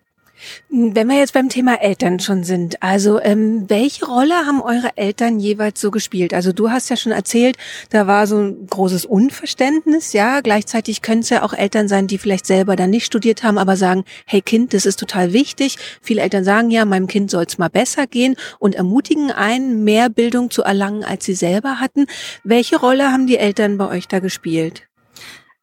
Wenn 0.69 1.07
wir 1.07 1.17
jetzt 1.17 1.33
beim 1.33 1.49
Thema 1.49 1.81
Eltern 1.81 2.19
schon 2.19 2.43
sind, 2.43 2.81
also 2.81 3.19
ähm, 3.19 3.65
welche 3.69 4.05
Rolle 4.05 4.35
haben 4.45 4.61
eure 4.61 4.97
Eltern 4.97 5.39
jeweils 5.39 5.81
so 5.81 5.91
gespielt? 5.91 6.33
Also 6.33 6.51
du 6.51 6.69
hast 6.69 6.89
ja 6.89 6.95
schon 6.95 7.11
erzählt, 7.11 7.57
da 7.89 8.07
war 8.07 8.27
so 8.27 8.37
ein 8.37 8.67
großes 8.67 9.05
Unverständnis, 9.05 10.13
ja. 10.13 10.41
Gleichzeitig 10.41 11.01
können 11.01 11.21
es 11.21 11.29
ja 11.29 11.43
auch 11.43 11.53
Eltern 11.53 11.87
sein, 11.87 12.07
die 12.07 12.17
vielleicht 12.17 12.45
selber 12.45 12.75
dann 12.75 12.89
nicht 12.89 13.05
studiert 13.05 13.43
haben, 13.43 13.57
aber 13.57 13.77
sagen, 13.77 14.03
hey 14.25 14.41
Kind, 14.41 14.73
das 14.73 14.85
ist 14.85 14.99
total 14.99 15.33
wichtig. 15.33 15.77
Viele 16.01 16.21
Eltern 16.21 16.43
sagen 16.43 16.71
ja, 16.71 16.85
meinem 16.85 17.07
Kind 17.07 17.31
soll 17.31 17.45
es 17.45 17.57
mal 17.57 17.69
besser 17.69 18.07
gehen 18.07 18.35
und 18.59 18.75
ermutigen 18.75 19.31
einen, 19.31 19.83
mehr 19.83 20.09
Bildung 20.09 20.49
zu 20.49 20.63
erlangen, 20.63 21.03
als 21.03 21.25
sie 21.25 21.35
selber 21.35 21.79
hatten. 21.79 22.05
Welche 22.43 22.79
Rolle 22.79 23.11
haben 23.11 23.27
die 23.27 23.37
Eltern 23.37 23.77
bei 23.77 23.87
euch 23.87 24.07
da 24.07 24.19
gespielt? 24.19 24.88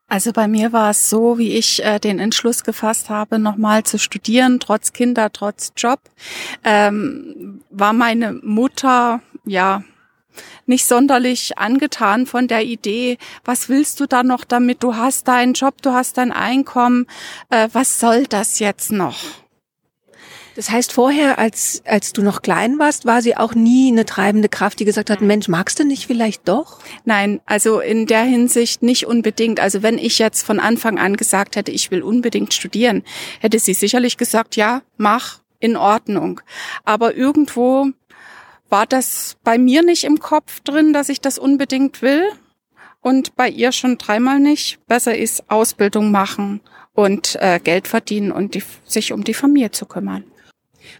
Also 0.08 0.32
bei 0.32 0.46
mir 0.46 0.72
war 0.72 0.90
es 0.90 1.10
so, 1.10 1.36
wie 1.36 1.52
ich 1.52 1.84
äh, 1.84 1.98
den 1.98 2.20
Entschluss 2.20 2.62
gefasst 2.62 3.10
habe, 3.10 3.40
nochmal 3.40 3.82
zu 3.82 3.98
studieren, 3.98 4.60
trotz 4.60 4.92
Kinder, 4.92 5.32
trotz 5.32 5.72
Job, 5.76 5.98
ähm, 6.62 7.62
war 7.70 7.92
meine 7.92 8.32
Mutter, 8.32 9.20
ja, 9.44 9.82
nicht 10.66 10.86
sonderlich 10.86 11.58
angetan 11.58 12.26
von 12.26 12.46
der 12.46 12.64
Idee, 12.64 13.18
was 13.44 13.68
willst 13.68 13.98
du 13.98 14.06
da 14.06 14.22
noch 14.22 14.44
damit? 14.44 14.82
Du 14.82 14.94
hast 14.94 15.26
deinen 15.26 15.54
Job, 15.54 15.82
du 15.82 15.92
hast 15.92 16.18
dein 16.18 16.30
Einkommen, 16.30 17.06
äh, 17.50 17.68
was 17.72 17.98
soll 17.98 18.26
das 18.26 18.60
jetzt 18.60 18.92
noch? 18.92 19.16
Das 20.56 20.70
heißt, 20.70 20.94
vorher, 20.94 21.38
als, 21.38 21.82
als 21.84 22.14
du 22.14 22.22
noch 22.22 22.40
klein 22.40 22.78
warst, 22.78 23.04
war 23.04 23.20
sie 23.20 23.36
auch 23.36 23.54
nie 23.54 23.92
eine 23.92 24.06
treibende 24.06 24.48
Kraft, 24.48 24.80
die 24.80 24.86
gesagt 24.86 25.10
hat, 25.10 25.20
Mensch, 25.20 25.48
magst 25.48 25.78
du 25.78 25.84
nicht 25.84 26.06
vielleicht 26.06 26.48
doch? 26.48 26.78
Nein, 27.04 27.42
also 27.44 27.80
in 27.80 28.06
der 28.06 28.22
Hinsicht 28.22 28.82
nicht 28.82 29.06
unbedingt. 29.06 29.60
Also 29.60 29.82
wenn 29.82 29.98
ich 29.98 30.18
jetzt 30.18 30.46
von 30.46 30.58
Anfang 30.58 30.98
an 30.98 31.18
gesagt 31.18 31.56
hätte, 31.56 31.72
ich 31.72 31.90
will 31.90 32.02
unbedingt 32.02 32.54
studieren, 32.54 33.04
hätte 33.40 33.58
sie 33.58 33.74
sicherlich 33.74 34.16
gesagt, 34.16 34.56
ja, 34.56 34.80
mach, 34.96 35.40
in 35.60 35.76
Ordnung. 35.76 36.40
Aber 36.84 37.14
irgendwo 37.14 37.88
war 38.70 38.86
das 38.86 39.36
bei 39.44 39.58
mir 39.58 39.82
nicht 39.82 40.04
im 40.04 40.20
Kopf 40.20 40.60
drin, 40.60 40.94
dass 40.94 41.10
ich 41.10 41.20
das 41.20 41.38
unbedingt 41.38 42.00
will. 42.00 42.24
Und 43.02 43.36
bei 43.36 43.50
ihr 43.50 43.72
schon 43.72 43.98
dreimal 43.98 44.40
nicht. 44.40 44.78
Besser 44.86 45.16
ist 45.16 45.50
Ausbildung 45.50 46.10
machen 46.10 46.62
und 46.94 47.36
äh, 47.40 47.60
Geld 47.62 47.88
verdienen 47.88 48.32
und 48.32 48.54
die, 48.54 48.62
sich 48.86 49.12
um 49.12 49.22
die 49.22 49.34
Familie 49.34 49.70
zu 49.70 49.84
kümmern. 49.84 50.24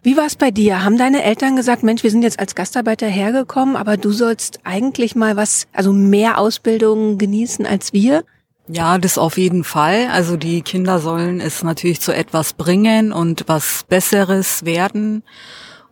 Wie 0.02 0.16
war 0.16 0.26
es 0.26 0.36
bei 0.36 0.50
dir? 0.50 0.84
Haben 0.84 0.98
deine 0.98 1.22
Eltern 1.22 1.56
gesagt, 1.56 1.82
Mensch, 1.82 2.02
wir 2.02 2.10
sind 2.10 2.22
jetzt 2.22 2.38
als 2.38 2.54
Gastarbeiter 2.54 3.06
hergekommen, 3.06 3.76
aber 3.76 3.96
du 3.96 4.12
sollst 4.12 4.60
eigentlich 4.64 5.16
mal 5.16 5.36
was, 5.36 5.66
also 5.72 5.92
mehr 5.92 6.38
Ausbildung 6.38 7.18
genießen 7.18 7.66
als 7.66 7.92
wir? 7.92 8.24
Ja, 8.68 8.98
das 8.98 9.16
auf 9.16 9.38
jeden 9.38 9.62
Fall. 9.62 10.08
Also 10.12 10.36
die 10.36 10.62
Kinder 10.62 10.98
sollen 10.98 11.40
es 11.40 11.62
natürlich 11.62 12.00
zu 12.00 12.12
etwas 12.12 12.52
bringen 12.52 13.12
und 13.12 13.44
was 13.46 13.84
Besseres 13.88 14.64
werden. 14.64 15.22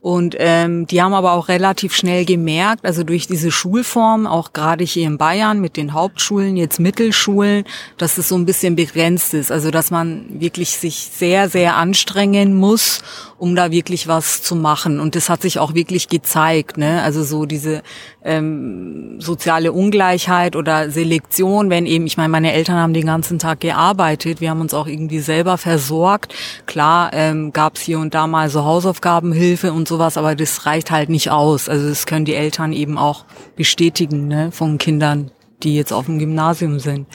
Und 0.04 0.36
ähm, 0.38 0.86
die 0.86 1.00
haben 1.00 1.14
aber 1.14 1.32
auch 1.32 1.48
relativ 1.48 1.96
schnell 1.96 2.26
gemerkt, 2.26 2.84
also 2.84 3.04
durch 3.04 3.26
diese 3.26 3.50
Schulform, 3.50 4.26
auch 4.26 4.52
gerade 4.52 4.84
hier 4.84 5.06
in 5.06 5.16
Bayern 5.16 5.62
mit 5.62 5.78
den 5.78 5.94
Hauptschulen, 5.94 6.58
jetzt 6.58 6.78
Mittelschulen, 6.78 7.64
dass 7.96 8.18
es 8.18 8.28
so 8.28 8.36
ein 8.36 8.44
bisschen 8.44 8.76
begrenzt 8.76 9.32
ist. 9.32 9.50
Also 9.50 9.70
dass 9.70 9.90
man 9.90 10.26
wirklich 10.28 10.76
sich 10.76 11.08
sehr, 11.10 11.48
sehr 11.48 11.76
anstrengen 11.76 12.54
muss, 12.54 13.00
um 13.38 13.56
da 13.56 13.70
wirklich 13.70 14.06
was 14.06 14.42
zu 14.42 14.56
machen. 14.56 15.00
Und 15.00 15.14
das 15.14 15.30
hat 15.30 15.40
sich 15.40 15.58
auch 15.58 15.72
wirklich 15.72 16.10
gezeigt. 16.10 16.76
Ne? 16.76 17.00
Also 17.00 17.24
so 17.24 17.46
diese 17.46 17.82
ähm, 18.24 19.20
soziale 19.20 19.72
Ungleichheit 19.72 20.56
oder 20.56 20.90
Selektion, 20.90 21.68
wenn 21.68 21.86
eben, 21.86 22.06
ich 22.06 22.16
meine, 22.16 22.30
meine 22.30 22.52
Eltern 22.52 22.76
haben 22.76 22.94
den 22.94 23.06
ganzen 23.06 23.38
Tag 23.38 23.60
gearbeitet, 23.60 24.40
wir 24.40 24.50
haben 24.50 24.62
uns 24.62 24.72
auch 24.74 24.86
irgendwie 24.86 25.18
selber 25.20 25.58
versorgt. 25.58 26.34
Klar 26.66 27.10
ähm, 27.12 27.52
gab 27.52 27.76
es 27.76 27.82
hier 27.82 27.98
und 27.98 28.14
da 28.14 28.26
mal 28.26 28.48
so 28.48 28.64
Hausaufgabenhilfe 28.64 29.72
und 29.72 29.86
sowas, 29.86 30.16
aber 30.16 30.34
das 30.34 30.64
reicht 30.64 30.90
halt 30.90 31.10
nicht 31.10 31.30
aus. 31.30 31.68
Also 31.68 31.88
das 31.88 32.06
können 32.06 32.24
die 32.24 32.34
Eltern 32.34 32.72
eben 32.72 32.96
auch 32.96 33.26
bestätigen 33.56 34.28
ne, 34.28 34.50
von 34.50 34.78
Kindern, 34.78 35.30
die 35.62 35.76
jetzt 35.76 35.92
auf 35.92 36.06
dem 36.06 36.18
Gymnasium 36.18 36.78
sind. 36.78 37.06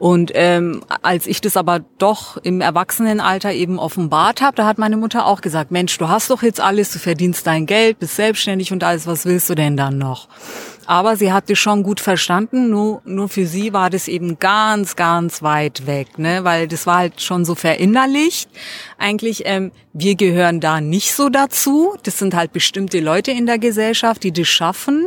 Und 0.00 0.32
ähm, 0.32 0.82
als 1.02 1.26
ich 1.26 1.42
das 1.42 1.58
aber 1.58 1.80
doch 1.98 2.38
im 2.38 2.62
Erwachsenenalter 2.62 3.52
eben 3.52 3.78
offenbart 3.78 4.40
habe, 4.40 4.56
da 4.56 4.64
hat 4.64 4.78
meine 4.78 4.96
Mutter 4.96 5.26
auch 5.26 5.42
gesagt, 5.42 5.70
Mensch, 5.70 5.98
du 5.98 6.08
hast 6.08 6.30
doch 6.30 6.42
jetzt 6.42 6.58
alles, 6.58 6.90
du 6.90 6.98
verdienst 6.98 7.46
dein 7.46 7.66
Geld, 7.66 7.98
bist 7.98 8.16
selbstständig 8.16 8.72
und 8.72 8.82
alles, 8.82 9.06
was 9.06 9.26
willst 9.26 9.50
du 9.50 9.54
denn 9.54 9.76
dann 9.76 9.98
noch? 9.98 10.28
Aber 10.86 11.16
sie 11.16 11.34
hat 11.34 11.50
das 11.50 11.58
schon 11.58 11.82
gut 11.82 12.00
verstanden, 12.00 12.70
nur, 12.70 13.02
nur 13.04 13.28
für 13.28 13.44
sie 13.46 13.74
war 13.74 13.90
das 13.90 14.08
eben 14.08 14.38
ganz, 14.38 14.96
ganz 14.96 15.42
weit 15.42 15.86
weg, 15.86 16.18
ne? 16.18 16.44
weil 16.44 16.66
das 16.66 16.86
war 16.86 16.96
halt 16.96 17.20
schon 17.20 17.44
so 17.44 17.54
verinnerlicht. 17.54 18.48
Eigentlich, 18.96 19.42
ähm, 19.44 19.70
wir 19.92 20.14
gehören 20.14 20.60
da 20.60 20.80
nicht 20.80 21.12
so 21.12 21.28
dazu. 21.28 21.94
Das 22.04 22.18
sind 22.18 22.34
halt 22.34 22.54
bestimmte 22.54 23.00
Leute 23.00 23.32
in 23.32 23.44
der 23.44 23.58
Gesellschaft, 23.58 24.22
die 24.22 24.32
das 24.32 24.48
schaffen 24.48 25.06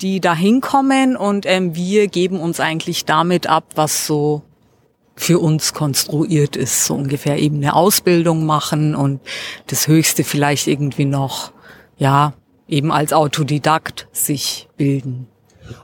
die 0.00 0.20
da 0.20 0.34
hinkommen 0.34 1.16
und 1.16 1.46
ähm, 1.46 1.74
wir 1.74 2.08
geben 2.08 2.40
uns 2.40 2.60
eigentlich 2.60 3.04
damit 3.04 3.46
ab, 3.46 3.64
was 3.74 4.06
so 4.06 4.42
für 5.16 5.38
uns 5.38 5.72
konstruiert 5.72 6.56
ist, 6.56 6.86
so 6.86 6.94
ungefähr 6.94 7.38
eben 7.38 7.56
eine 7.56 7.74
Ausbildung 7.74 8.46
machen 8.46 8.94
und 8.94 9.20
das 9.68 9.86
Höchste 9.86 10.24
vielleicht 10.24 10.66
irgendwie 10.66 11.04
noch, 11.04 11.52
ja, 11.96 12.34
eben 12.66 12.90
als 12.90 13.12
Autodidakt 13.12 14.08
sich 14.12 14.68
bilden. 14.76 15.28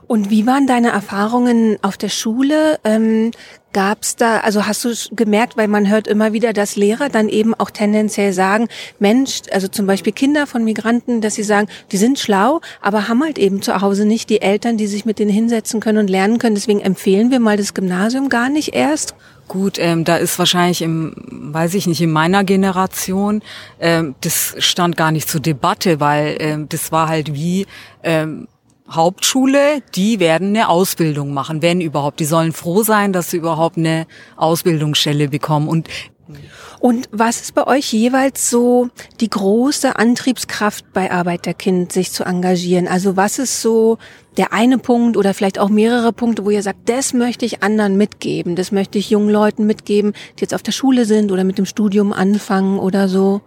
Und 0.07 0.29
wie 0.29 0.45
waren 0.45 0.67
deine 0.67 0.89
Erfahrungen 0.89 1.77
auf 1.81 1.97
der 1.97 2.09
Schule? 2.09 2.79
Ähm, 2.83 3.31
Gab's 3.73 4.15
da, 4.15 4.39
also 4.39 4.65
hast 4.65 4.83
du 4.83 4.93
gemerkt, 5.15 5.57
weil 5.57 5.67
man 5.67 5.89
hört 5.89 6.07
immer 6.07 6.33
wieder, 6.33 6.53
dass 6.53 6.75
Lehrer 6.75 7.09
dann 7.09 7.29
eben 7.29 7.53
auch 7.53 7.69
tendenziell 7.69 8.33
sagen, 8.33 8.67
Mensch, 8.99 9.41
also 9.51 9.67
zum 9.67 9.87
Beispiel 9.87 10.13
Kinder 10.13 10.47
von 10.47 10.63
Migranten, 10.63 11.21
dass 11.21 11.35
sie 11.35 11.43
sagen, 11.43 11.67
die 11.91 11.97
sind 11.97 12.19
schlau, 12.19 12.61
aber 12.81 13.07
haben 13.07 13.23
halt 13.23 13.39
eben 13.39 13.61
zu 13.61 13.81
Hause 13.81 14.05
nicht 14.05 14.29
die 14.29 14.41
Eltern, 14.41 14.77
die 14.77 14.87
sich 14.87 15.05
mit 15.05 15.19
denen 15.19 15.31
hinsetzen 15.31 15.79
können 15.79 15.99
und 15.99 16.09
lernen 16.09 16.37
können. 16.37 16.55
Deswegen 16.55 16.81
empfehlen 16.81 17.31
wir 17.31 17.39
mal 17.39 17.57
das 17.57 17.73
Gymnasium 17.73 18.29
gar 18.29 18.49
nicht 18.49 18.75
erst. 18.75 19.15
Gut, 19.47 19.77
ähm, 19.79 20.05
da 20.05 20.15
ist 20.15 20.39
wahrscheinlich 20.39 20.81
im, 20.81 21.13
weiß 21.53 21.73
ich 21.73 21.85
nicht, 21.85 22.01
in 22.01 22.11
meiner 22.11 22.45
Generation, 22.45 23.41
ähm, 23.81 24.15
das 24.21 24.55
stand 24.59 24.95
gar 24.95 25.11
nicht 25.11 25.27
zur 25.27 25.41
Debatte, 25.41 25.99
weil 25.99 26.37
ähm, 26.39 26.69
das 26.69 26.91
war 26.93 27.09
halt 27.09 27.33
wie, 27.33 27.65
ähm, 28.03 28.47
Hauptschule, 28.91 29.81
die 29.95 30.19
werden 30.19 30.49
eine 30.49 30.69
Ausbildung 30.69 31.33
machen, 31.33 31.61
wenn 31.61 31.81
überhaupt. 31.81 32.19
Die 32.19 32.25
sollen 32.25 32.51
froh 32.51 32.83
sein, 32.83 33.13
dass 33.13 33.31
sie 33.31 33.37
überhaupt 33.37 33.77
eine 33.77 34.07
Ausbildungsstelle 34.37 35.29
bekommen. 35.29 35.67
Und 35.67 35.87
und 36.79 37.09
was 37.11 37.41
ist 37.41 37.53
bei 37.53 37.67
euch 37.67 37.93
jeweils 37.93 38.49
so 38.49 38.89
die 39.19 39.29
große 39.29 39.97
Antriebskraft 39.97 40.93
bei 40.93 41.11
Arbeiterkind, 41.11 41.91
sich 41.91 42.11
zu 42.11 42.23
engagieren? 42.23 42.87
Also 42.87 43.17
was 43.17 43.37
ist 43.37 43.61
so 43.61 43.97
der 44.37 44.53
eine 44.53 44.77
Punkt 44.77 45.17
oder 45.17 45.33
vielleicht 45.33 45.59
auch 45.59 45.69
mehrere 45.69 46.13
Punkte, 46.13 46.45
wo 46.45 46.49
ihr 46.49 46.63
sagt, 46.63 46.89
das 46.89 47.13
möchte 47.13 47.45
ich 47.45 47.61
anderen 47.61 47.97
mitgeben, 47.97 48.55
das 48.55 48.71
möchte 48.71 48.97
ich 48.97 49.09
jungen 49.09 49.29
Leuten 49.29 49.67
mitgeben, 49.67 50.13
die 50.37 50.41
jetzt 50.41 50.53
auf 50.53 50.63
der 50.63 50.71
Schule 50.71 51.05
sind 51.05 51.31
oder 51.31 51.43
mit 51.43 51.57
dem 51.57 51.65
Studium 51.65 52.13
anfangen 52.13 52.79
oder 52.79 53.07
so? 53.07 53.41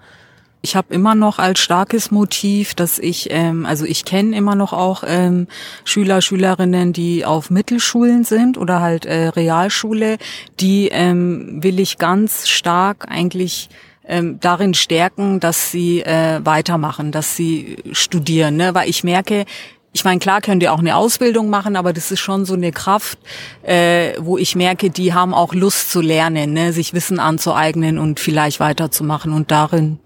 Ich 0.64 0.76
habe 0.76 0.94
immer 0.94 1.14
noch 1.14 1.38
als 1.38 1.60
starkes 1.60 2.10
Motiv, 2.10 2.74
dass 2.74 2.98
ich, 2.98 3.28
ähm, 3.30 3.66
also 3.66 3.84
ich 3.84 4.06
kenne 4.06 4.34
immer 4.34 4.54
noch 4.54 4.72
auch 4.72 5.04
ähm, 5.06 5.46
Schüler, 5.84 6.22
Schülerinnen, 6.22 6.94
die 6.94 7.26
auf 7.26 7.50
Mittelschulen 7.50 8.24
sind 8.24 8.56
oder 8.56 8.80
halt 8.80 9.04
äh, 9.04 9.28
Realschule, 9.28 10.16
die 10.60 10.88
ähm, 10.88 11.62
will 11.62 11.78
ich 11.80 11.98
ganz 11.98 12.48
stark 12.48 13.10
eigentlich 13.10 13.68
ähm, 14.08 14.40
darin 14.40 14.72
stärken, 14.72 15.38
dass 15.38 15.70
sie 15.70 16.00
äh, 16.00 16.40
weitermachen, 16.42 17.12
dass 17.12 17.36
sie 17.36 17.76
studieren, 17.92 18.56
ne? 18.56 18.74
weil 18.74 18.88
ich 18.88 19.04
merke, 19.04 19.44
ich 19.92 20.02
meine, 20.02 20.18
klar 20.18 20.40
könnt 20.40 20.62
ihr 20.62 20.72
auch 20.72 20.78
eine 20.78 20.96
Ausbildung 20.96 21.50
machen, 21.50 21.76
aber 21.76 21.92
das 21.92 22.10
ist 22.10 22.20
schon 22.20 22.46
so 22.46 22.54
eine 22.54 22.72
Kraft, 22.72 23.18
äh, 23.64 24.14
wo 24.18 24.38
ich 24.38 24.56
merke, 24.56 24.88
die 24.88 25.12
haben 25.12 25.34
auch 25.34 25.52
Lust 25.52 25.90
zu 25.90 26.00
lernen, 26.00 26.54
ne? 26.54 26.72
sich 26.72 26.94
Wissen 26.94 27.20
anzueignen 27.20 27.98
und 27.98 28.18
vielleicht 28.18 28.60
weiterzumachen 28.60 29.34
und 29.34 29.50
darin 29.50 29.98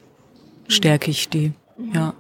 stärke 0.69 1.11
ich 1.11 1.29
die. 1.29 1.53
Ja. 1.95 2.15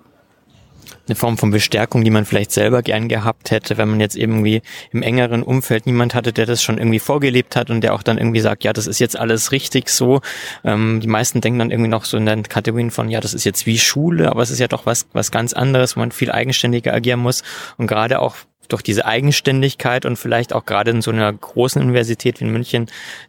eine 1.09 1.17
Form 1.17 1.37
von 1.37 1.51
Bestärkung, 1.51 2.05
die 2.05 2.11
man 2.11 2.25
vielleicht 2.25 2.53
selber 2.53 2.83
gern 2.83 3.09
gehabt 3.09 3.51
hätte, 3.51 3.77
wenn 3.77 3.89
man 3.89 4.01
jetzt 4.01 4.17
irgendwie 4.17 4.63
im 4.93 5.03
engeren 5.03 5.43
Umfeld 5.43 5.87
niemand 5.87 6.15
hatte, 6.15 6.33
der 6.33 6.47
das 6.47 6.63
schon 6.63 6.79
irgendwie 6.79 6.99
vorgelebt 6.99 7.57
hat 7.57 7.71
und 7.71 7.81
der 7.81 7.95
auch 7.95 8.03
dann 8.03 8.19
irgendwie 8.19 8.41
sagt, 8.41 8.65
ja, 8.65 8.73
das 8.73 8.87
ist 8.87 8.99
jetzt 8.99 9.19
alles 9.19 9.53
richtig 9.53 9.89
so. 9.89 10.21
Ähm, 10.65 11.01
die 11.01 11.09
meisten 11.09 11.41
denken 11.41 11.59
dann 11.59 11.71
irgendwie 11.71 11.91
noch 11.91 12.05
so 12.05 12.17
in 12.17 12.27
den 12.27 12.43
Kategorien 12.45 12.91
von, 12.91 13.09
ja, 13.09 13.21
das 13.21 13.35
ist 13.35 13.45
jetzt 13.45 13.67
wie 13.67 13.79
Schule, 13.79 14.31
aber 14.31 14.43
es 14.43 14.51
ist 14.51 14.61
ja 14.61 14.69
doch 14.69 14.87
was, 14.87 15.07
was 15.13 15.31
ganz 15.31 15.53
anderes, 15.53 15.97
wo 15.97 16.01
man 16.01 16.13
viel 16.13 16.31
eigenständiger 16.31 16.95
agieren 16.95 17.21
muss 17.21 17.43
und 17.79 17.87
gerade 17.87 18.21
auch 18.21 18.37
durch 18.69 18.83
diese 18.83 19.07
Eigenständigkeit 19.07 20.05
und 20.05 20.17
vielleicht 20.17 20.53
auch 20.53 20.67
gerade 20.67 20.91
in 20.91 21.03
so 21.03 21.11
einer 21.11 21.33
großen 21.33 21.81
Universität 21.83 22.41
wie 22.41 22.45
in 22.45 22.53
München 22.53 22.87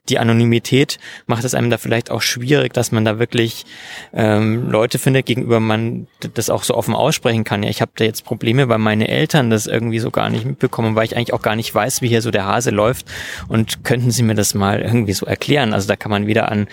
die 0.10 0.20
Anonymität 0.20 0.98
macht 1.28 1.44
es 1.44 1.56
einem 1.56 1.70
da 1.70 1.78
vielleicht 1.78 2.12
auch 2.12 2.22
schwierig, 2.22 2.74
dass 2.74 2.92
man 2.92 3.06
da 3.06 3.20
wirklich 3.20 3.66
ähm, 4.14 4.70
Leute 4.70 5.00
findet, 5.00 5.26
gegenüber 5.26 5.60
man 5.60 6.08
das 6.34 6.50
auch 6.50 6.64
so 6.64 6.76
offen 6.76 6.96
aussprechen 6.96 7.44
kann. 7.44 7.64
Ja, 7.64 7.70
ich 7.70 7.82
habe 7.82 7.92
da 7.96 8.04
jetzt 8.04 8.26
Probleme, 8.26 8.70
weil 8.70 8.80
meine 8.80 9.08
Eltern 9.08 9.50
das 9.50 9.68
irgendwie 9.68 10.00
so 10.00 10.12
gar 10.12 10.30
nicht 10.30 10.46
mitbekommen, 10.46 10.96
weil 10.96 11.06
ich 11.06 11.16
eigentlich 11.16 11.34
auch 11.34 11.42
gar 11.42 11.56
nicht 11.56 11.74
weiß, 11.74 12.02
wie 12.02 12.08
hier 12.08 12.22
so 12.22 12.32
der 12.32 12.46
Hase 12.46 12.72
läuft. 12.72 13.06
Und 13.48 13.84
könnten 13.84 14.12
Sie 14.12 14.24
mir 14.24 14.36
das 14.36 14.54
mal 14.54 14.82
irgendwie 14.82 15.14
so 15.14 15.26
erklären? 15.26 15.74
Also 15.74 15.88
da 15.88 15.96
kann 15.96 16.12
man 16.12 16.28
wieder 16.28 16.52
an, 16.52 16.68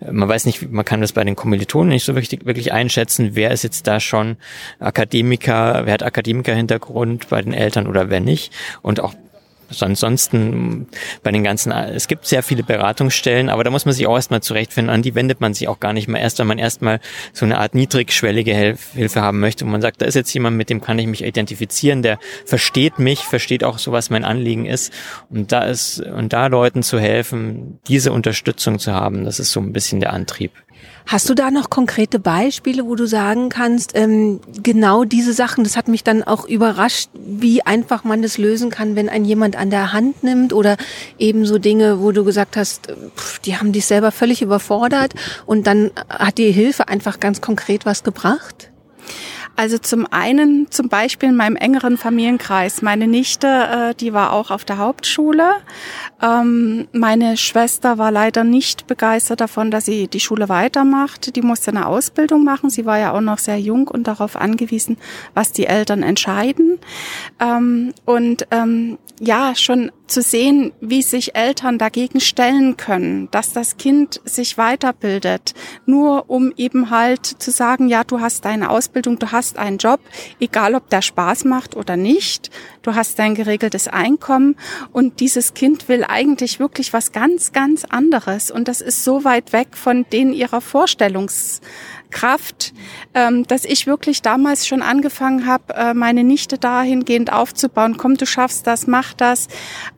man 0.00 0.28
weiß 0.28 0.46
nicht, 0.46 0.70
man 0.70 0.84
kann 0.84 1.00
das 1.00 1.12
bei 1.12 1.24
den 1.24 1.36
Kommilitonen 1.36 1.88
nicht 1.88 2.04
so 2.04 2.14
wirklich, 2.14 2.44
wirklich 2.44 2.72
einschätzen, 2.72 3.30
wer 3.34 3.50
ist 3.50 3.64
jetzt 3.64 3.86
da 3.86 4.00
schon 4.00 4.36
Akademiker, 4.78 5.82
wer 5.84 5.94
hat 5.94 6.02
Akademiker-Hintergrund 6.02 7.28
bei 7.28 7.42
den 7.42 7.52
Eltern 7.52 7.86
oder 7.86 8.10
wer 8.12 8.20
nicht. 8.20 8.52
Und 8.82 9.00
auch 9.00 9.14
ansonsten 9.80 10.88
bei 11.22 11.30
den 11.30 11.44
ganzen, 11.44 11.72
es 11.72 12.08
gibt 12.08 12.26
sehr 12.26 12.42
viele 12.42 12.62
Beratungsstellen, 12.62 13.48
aber 13.48 13.64
da 13.64 13.70
muss 13.70 13.86
man 13.86 13.94
sich 13.94 14.06
auch 14.06 14.16
erstmal 14.16 14.42
zurechtfinden. 14.42 14.92
An 14.92 15.00
die 15.00 15.14
wendet 15.14 15.40
man 15.40 15.54
sich 15.54 15.68
auch 15.68 15.80
gar 15.80 15.94
nicht 15.94 16.08
mehr 16.08 16.20
erst, 16.20 16.38
wenn 16.40 16.46
man 16.46 16.58
erstmal 16.58 17.00
so 17.32 17.46
eine 17.46 17.58
Art 17.58 17.74
niedrigschwellige 17.74 18.52
Hilfe 18.54 19.22
haben 19.22 19.40
möchte, 19.40 19.64
wo 19.64 19.70
man 19.70 19.80
sagt, 19.80 20.02
da 20.02 20.06
ist 20.06 20.14
jetzt 20.14 20.34
jemand, 20.34 20.58
mit 20.58 20.68
dem 20.68 20.82
kann 20.82 20.98
ich 20.98 21.06
mich 21.06 21.24
identifizieren, 21.24 22.02
der 22.02 22.18
versteht 22.44 22.98
mich, 22.98 23.20
versteht 23.20 23.64
auch 23.64 23.78
so, 23.78 23.92
was 23.92 24.10
mein 24.10 24.24
Anliegen 24.24 24.66
ist. 24.66 24.92
Und 25.30 25.52
da 25.52 25.62
ist, 25.62 26.00
und 26.00 26.32
da 26.32 26.48
Leuten 26.48 26.82
zu 26.82 26.98
helfen, 26.98 27.78
diese 27.86 28.12
Unterstützung 28.12 28.78
zu 28.78 28.92
haben, 28.92 29.24
das 29.24 29.40
ist 29.40 29.52
so 29.52 29.60
ein 29.60 29.72
bisschen 29.72 30.00
der 30.00 30.12
Antrieb. 30.12 30.52
Hast 31.06 31.28
du 31.28 31.34
da 31.34 31.50
noch 31.50 31.68
konkrete 31.68 32.18
Beispiele, 32.18 32.86
wo 32.86 32.94
du 32.94 33.06
sagen 33.06 33.48
kannst, 33.48 33.92
ähm, 33.94 34.40
genau 34.62 35.04
diese 35.04 35.32
Sachen, 35.32 35.64
das 35.64 35.76
hat 35.76 35.88
mich 35.88 36.04
dann 36.04 36.22
auch 36.22 36.46
überrascht, 36.46 37.10
wie 37.14 37.62
einfach 37.62 38.04
man 38.04 38.22
das 38.22 38.38
lösen 38.38 38.70
kann, 38.70 38.96
wenn 38.96 39.08
ein 39.08 39.24
jemand 39.24 39.56
an 39.56 39.70
der 39.70 39.92
Hand 39.92 40.22
nimmt 40.22 40.52
oder 40.52 40.76
eben 41.18 41.44
so 41.44 41.58
Dinge, 41.58 42.00
wo 42.00 42.12
du 42.12 42.24
gesagt 42.24 42.56
hast, 42.56 42.88
pff, 43.16 43.40
die 43.40 43.56
haben 43.56 43.72
dich 43.72 43.86
selber 43.86 44.12
völlig 44.12 44.42
überfordert 44.42 45.14
und 45.46 45.66
dann 45.66 45.90
hat 46.08 46.38
die 46.38 46.52
Hilfe 46.52 46.88
einfach 46.88 47.20
ganz 47.20 47.40
konkret 47.40 47.84
was 47.84 48.04
gebracht? 48.04 48.71
Also 49.56 49.78
zum 49.78 50.06
einen 50.10 50.70
zum 50.70 50.88
Beispiel 50.88 51.28
in 51.28 51.36
meinem 51.36 51.56
engeren 51.56 51.98
Familienkreis. 51.98 52.82
Meine 52.82 53.06
Nichte, 53.06 53.46
äh, 53.46 53.94
die 53.94 54.12
war 54.12 54.32
auch 54.32 54.50
auf 54.50 54.64
der 54.64 54.78
Hauptschule. 54.78 55.52
Ähm, 56.22 56.88
meine 56.92 57.36
Schwester 57.36 57.98
war 57.98 58.10
leider 58.10 58.44
nicht 58.44 58.86
begeistert 58.86 59.40
davon, 59.40 59.70
dass 59.70 59.84
sie 59.84 60.08
die 60.08 60.20
Schule 60.20 60.48
weitermacht. 60.48 61.36
Die 61.36 61.42
musste 61.42 61.70
eine 61.70 61.86
Ausbildung 61.86 62.44
machen. 62.44 62.70
Sie 62.70 62.86
war 62.86 62.98
ja 62.98 63.12
auch 63.12 63.20
noch 63.20 63.38
sehr 63.38 63.58
jung 63.58 63.88
und 63.88 64.06
darauf 64.06 64.36
angewiesen, 64.36 64.96
was 65.34 65.52
die 65.52 65.66
Eltern 65.66 66.02
entscheiden. 66.02 66.78
Ähm, 67.38 67.92
und 68.04 68.46
ähm, 68.50 68.98
ja, 69.20 69.54
schon 69.54 69.92
zu 70.12 70.20
sehen, 70.20 70.72
wie 70.80 71.00
sich 71.00 71.34
Eltern 71.34 71.78
dagegen 71.78 72.20
stellen 72.20 72.76
können, 72.76 73.28
dass 73.30 73.54
das 73.54 73.78
Kind 73.78 74.20
sich 74.24 74.58
weiterbildet, 74.58 75.54
nur 75.86 76.28
um 76.28 76.52
eben 76.58 76.90
halt 76.90 77.24
zu 77.24 77.50
sagen, 77.50 77.88
ja, 77.88 78.04
du 78.04 78.20
hast 78.20 78.44
deine 78.44 78.68
Ausbildung, 78.68 79.18
du 79.18 79.32
hast 79.32 79.58
einen 79.58 79.78
Job, 79.78 80.00
egal 80.38 80.74
ob 80.74 80.90
der 80.90 81.00
Spaß 81.00 81.44
macht 81.44 81.76
oder 81.76 81.96
nicht, 81.96 82.50
du 82.82 82.94
hast 82.94 83.18
dein 83.18 83.34
geregeltes 83.34 83.88
Einkommen 83.88 84.56
und 84.92 85.20
dieses 85.20 85.54
Kind 85.54 85.88
will 85.88 86.04
eigentlich 86.06 86.60
wirklich 86.60 86.92
was 86.92 87.12
ganz, 87.12 87.52
ganz 87.52 87.86
anderes 87.86 88.50
und 88.50 88.68
das 88.68 88.82
ist 88.82 89.04
so 89.04 89.24
weit 89.24 89.54
weg 89.54 89.68
von 89.72 90.04
denen 90.12 90.34
ihrer 90.34 90.60
Vorstellungs 90.60 91.62
Kraft, 92.12 92.72
ähm, 93.14 93.44
dass 93.48 93.64
ich 93.64 93.88
wirklich 93.88 94.22
damals 94.22 94.68
schon 94.68 94.82
angefangen 94.82 95.46
habe, 95.46 95.74
äh, 95.74 95.94
meine 95.94 96.22
Nichte 96.22 96.58
dahingehend 96.58 97.32
aufzubauen. 97.32 97.96
Komm, 97.96 98.16
du 98.16 98.26
schaffst 98.26 98.68
das, 98.68 98.86
mach 98.86 99.14
das. 99.14 99.48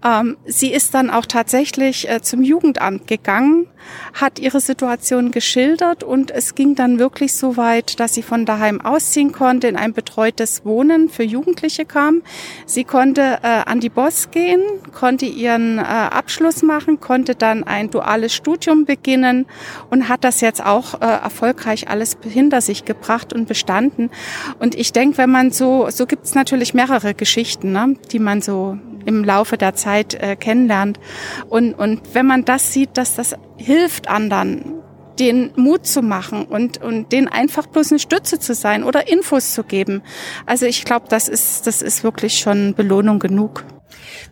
Ähm, 0.04 0.36
sie 0.44 0.70
ist 0.70 0.92
dann 0.92 1.08
auch 1.08 1.24
tatsächlich 1.24 2.08
äh, 2.10 2.20
zum 2.20 2.42
Jugendamt 2.42 3.06
gegangen, 3.06 3.66
hat 4.12 4.38
ihre 4.38 4.60
Situation 4.60 5.30
geschildert 5.30 6.04
und 6.04 6.30
es 6.30 6.54
ging 6.54 6.74
dann 6.74 6.98
wirklich 6.98 7.34
so 7.34 7.56
weit, 7.56 7.98
dass 8.00 8.12
sie 8.12 8.22
von 8.22 8.44
daheim 8.44 8.82
ausziehen 8.82 9.32
konnte, 9.32 9.66
in 9.66 9.76
ein 9.76 9.94
betreutes 9.94 10.64
Wohnen 10.66 11.08
für 11.08 11.22
Jugendliche 11.22 11.86
kam. 11.86 12.22
Sie 12.66 12.84
konnte 12.84 13.38
äh, 13.42 13.46
an 13.64 13.80
die 13.80 13.88
Boss 13.88 14.30
gehen, 14.30 14.62
konnte 14.92 15.24
ihren 15.24 15.78
äh, 15.78 15.82
Abschluss 15.82 16.62
machen, 16.62 17.00
konnte 17.00 17.34
dann 17.34 17.64
ein 17.64 17.90
duales 17.90 18.34
Studium 18.34 18.84
beginnen 18.84 19.46
und 19.88 20.10
hat 20.10 20.22
das 20.22 20.42
jetzt 20.42 20.64
auch 20.64 21.00
äh, 21.00 21.06
erfolgreich 21.06 21.88
alles 21.88 22.18
hinter 22.22 22.60
sich 22.60 22.84
gebracht 22.84 23.32
und 23.32 23.48
bestanden. 23.48 24.10
Und 24.58 24.74
ich 24.74 24.92
denke, 24.92 25.16
wenn 25.16 25.30
man 25.30 25.50
so, 25.50 25.88
so 25.88 26.04
gibt 26.04 26.26
es 26.26 26.34
natürlich 26.34 26.74
mehrere 26.74 27.14
Geschichten, 27.14 27.72
ne, 27.72 27.96
die 28.12 28.18
man 28.18 28.42
so 28.42 28.78
im 29.06 29.24
Laufe 29.24 29.56
der 29.56 29.74
Zeit 29.74 30.14
äh, 30.14 30.36
kennenlernt. 30.36 30.98
Und, 31.48 31.74
und 31.74 32.14
wenn 32.14 32.26
man 32.26 32.44
das 32.44 32.72
sieht, 32.72 32.96
dass 32.96 33.14
das 33.14 33.36
hilft 33.56 34.08
anderen, 34.08 34.82
den 35.18 35.52
Mut 35.56 35.86
zu 35.86 36.02
machen 36.02 36.44
und, 36.44 36.82
und 36.82 37.12
den 37.12 37.28
einfach 37.28 37.66
bloß 37.66 37.92
eine 37.92 37.98
Stütze 37.98 38.38
zu 38.38 38.54
sein 38.54 38.82
oder 38.82 39.08
Infos 39.08 39.54
zu 39.54 39.62
geben. 39.62 40.02
Also 40.46 40.66
ich 40.66 40.84
glaube, 40.84 41.06
das 41.08 41.28
ist, 41.28 41.66
das 41.66 41.82
ist 41.82 42.02
wirklich 42.04 42.38
schon 42.38 42.74
Belohnung 42.74 43.18
genug. 43.18 43.64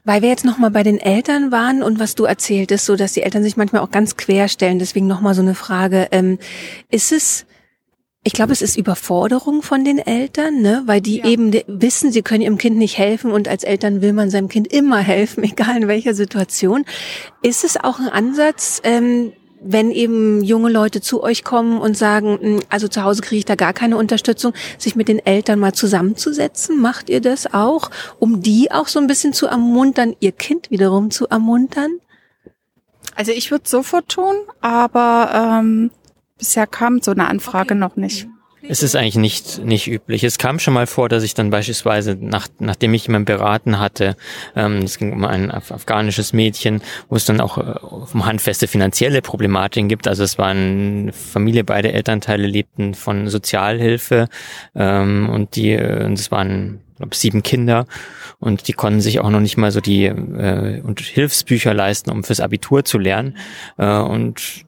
Weil 0.05 0.23
wir 0.23 0.29
jetzt 0.29 0.45
nochmal 0.45 0.71
bei 0.71 0.83
den 0.83 0.99
Eltern 0.99 1.53
waren 1.53 1.83
und 1.83 2.01
was 2.01 2.15
du 2.15 2.25
erzähltest, 2.25 2.87
so 2.87 2.97
dass 2.97 3.13
die 3.13 3.23
Eltern 3.23 3.43
sich 3.43 3.57
manchmal 3.57 3.83
auch 3.83 3.91
ganz 3.91 4.17
quer 4.17 4.49
stellen. 4.49 4.79
Deswegen 4.79 5.07
nochmal 5.07 5.35
so 5.35 5.43
eine 5.43 5.55
Frage. 5.55 6.09
Ähm, 6.11 6.39
ist 6.91 7.13
es 7.13 7.47
ich 8.25 8.33
glaube, 8.33 8.53
es 8.53 8.63
ist 8.63 8.77
Überforderung 8.77 9.63
von 9.63 9.85
den 9.85 9.99
Eltern, 9.99 10.63
ne? 10.63 10.83
weil 10.87 11.01
die 11.01 11.19
ja. 11.19 11.27
eben 11.27 11.53
wissen, 11.67 12.13
sie 12.13 12.23
können 12.23 12.43
ihrem 12.43 12.59
Kind 12.59 12.77
nicht 12.77 12.97
helfen 12.97 13.33
und 13.33 13.49
als 13.49 13.65
Eltern 13.65 14.01
will 14.01 14.13
man 14.13 14.31
seinem 14.31 14.49
Kind 14.49 14.73
immer 14.73 14.99
helfen, 14.99 15.43
egal 15.45 15.77
in 15.77 15.89
welcher 15.89 16.15
Situation. 16.15 16.85
Ist 17.43 17.65
es 17.65 17.77
auch 17.77 17.99
ein 17.99 18.09
Ansatz, 18.09 18.81
ähm, 18.85 19.33
wenn 19.65 19.91
eben 19.91 20.43
junge 20.43 20.71
Leute 20.71 21.01
zu 21.01 21.23
euch 21.23 21.43
kommen 21.43 21.81
und 21.81 21.97
sagen, 21.97 22.39
hm, 22.41 22.61
also 22.69 22.87
zu 22.87 23.03
Hause 23.03 23.23
kriege 23.23 23.41
ich 23.41 23.45
da 23.45 23.57
gar 23.57 23.73
keine 23.73 23.97
Unterstützung, 23.97 24.53
sich 24.79 24.95
mit 24.95 25.09
den 25.09 25.25
Eltern 25.25 25.59
mal 25.59 25.73
zusammenzusetzen? 25.73 26.81
Macht 26.81 27.11
ihr 27.11 27.21
das 27.21 27.53
auch, 27.53 27.91
um 28.21 28.41
die 28.41 28.71
auch 28.71 28.87
so 28.87 29.01
ein 29.01 29.09
bisschen 29.09 29.33
zu 29.33 29.47
ermuntern, 29.47 30.15
ihr 30.21 30.33
Kind 30.33 30.71
wiederum 30.71 31.11
zu 31.11 31.27
ermuntern? 31.29 31.99
Also 33.17 33.33
ich 33.33 33.51
würde 33.51 33.69
sofort 33.69 34.09
tun, 34.09 34.35
aber 34.61 35.61
ähm, 35.61 35.91
Bisher 36.43 36.67
kam 36.67 37.01
so 37.01 37.13
eine 37.13 37.29
Anfrage 37.29 37.75
okay. 37.75 37.79
noch 37.79 37.95
nicht. 37.95 38.27
Es 38.69 38.83
ist 38.83 38.97
eigentlich 38.97 39.15
nicht, 39.15 39.65
nicht 39.65 39.87
üblich. 39.87 40.25
Es 40.25 40.39
kam 40.39 40.59
schon 40.59 40.75
mal 40.75 40.89
vor, 40.89 41.09
dass 41.09 41.23
ich 41.23 41.35
dann 41.35 41.51
beispielsweise, 41.51 42.17
nach, 42.19 42.49
nachdem 42.59 42.95
ich 42.95 43.07
jemanden 43.07 43.27
beraten 43.27 43.79
hatte, 43.79 44.17
ähm, 44.57 44.79
es 44.79 44.99
ging 44.99 45.13
um 45.13 45.25
ein 45.25 45.53
afghanisches 45.53 46.33
Mädchen, 46.33 46.83
wo 47.09 47.15
es 47.15 47.25
dann 47.25 47.41
auch 47.41 47.59
äh, 47.59 47.79
um 48.13 48.27
handfeste 48.27 48.67
finanzielle 48.67 49.23
Problematiken 49.23 49.89
gibt. 49.89 50.09
Also 50.09 50.25
es 50.25 50.37
war 50.37 50.49
eine 50.49 51.13
Familie, 51.13 51.63
beide 51.63 51.93
Elternteile 51.93 52.49
lebten 52.49 52.95
von 52.95 53.29
Sozialhilfe 53.29 54.29
ähm, 54.75 55.31
und 55.31 55.55
die, 55.55 55.75
äh, 55.75 56.05
und 56.05 56.19
es 56.19 56.33
waren 56.33 56.81
glaube 56.97 57.15
sieben 57.15 57.45
Kinder 57.45 57.87
und 58.41 58.67
die 58.67 58.73
konnten 58.73 59.01
sich 59.01 59.21
auch 59.21 59.31
noch 59.31 59.39
nicht 59.39 59.57
mal 59.57 59.71
so 59.71 59.81
die 59.81 60.07
äh, 60.07 60.81
und 60.81 60.99
Hilfsbücher 60.99 61.73
leisten, 61.73 62.11
um 62.11 62.25
fürs 62.25 62.41
Abitur 62.41 62.85
zu 62.85 62.99
lernen. 62.99 63.37
Äh, 63.79 63.87
und 63.99 64.67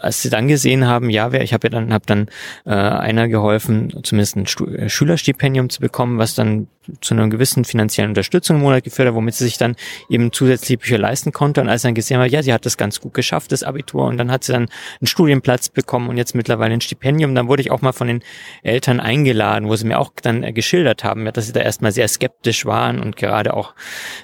als 0.00 0.22
sie 0.22 0.30
dann 0.30 0.48
gesehen 0.48 0.86
haben, 0.86 1.10
ja, 1.10 1.32
ich 1.32 1.52
habe 1.52 1.66
ja 1.66 1.70
dann, 1.70 1.92
hab 1.92 2.06
dann 2.06 2.28
äh, 2.64 2.70
einer 2.70 3.28
geholfen, 3.28 3.92
zumindest 4.02 4.36
ein 4.36 4.74
äh, 4.74 4.88
Schülerstipendium 4.88 5.70
zu 5.70 5.80
bekommen, 5.80 6.18
was 6.18 6.34
dann 6.34 6.68
zu 7.00 7.14
einer 7.14 7.28
gewissen 7.28 7.64
finanziellen 7.64 8.10
Unterstützung 8.10 8.56
im 8.56 8.62
Monat 8.62 8.84
geführt 8.84 9.08
hat, 9.08 9.14
womit 9.14 9.34
sie 9.34 9.44
sich 9.44 9.58
dann 9.58 9.76
eben 10.08 10.32
zusätzliche 10.32 10.78
Bücher 10.78 10.98
leisten 10.98 11.32
konnte. 11.32 11.60
Und 11.60 11.68
als 11.68 11.82
sie 11.82 11.88
dann 11.88 11.94
gesehen 11.94 12.18
hat, 12.20 12.30
ja, 12.30 12.42
sie 12.42 12.52
hat 12.52 12.66
das 12.66 12.76
ganz 12.76 13.00
gut 13.00 13.14
geschafft, 13.14 13.52
das 13.52 13.62
Abitur, 13.62 14.06
und 14.06 14.16
dann 14.16 14.30
hat 14.30 14.44
sie 14.44 14.52
dann 14.52 14.68
einen 15.00 15.06
Studienplatz 15.06 15.68
bekommen 15.68 16.08
und 16.08 16.16
jetzt 16.16 16.34
mittlerweile 16.34 16.74
ein 16.74 16.80
Stipendium, 16.80 17.34
dann 17.34 17.48
wurde 17.48 17.62
ich 17.62 17.70
auch 17.70 17.80
mal 17.80 17.92
von 17.92 18.06
den 18.06 18.22
Eltern 18.62 19.00
eingeladen, 19.00 19.68
wo 19.68 19.76
sie 19.76 19.86
mir 19.86 19.98
auch 19.98 20.12
dann 20.22 20.42
äh, 20.42 20.52
geschildert 20.52 21.04
haben, 21.04 21.24
dass 21.32 21.46
sie 21.46 21.52
da 21.52 21.60
erstmal 21.60 21.92
sehr 21.92 22.08
skeptisch 22.08 22.66
waren 22.66 23.00
und 23.00 23.16
gerade 23.16 23.54
auch, 23.54 23.74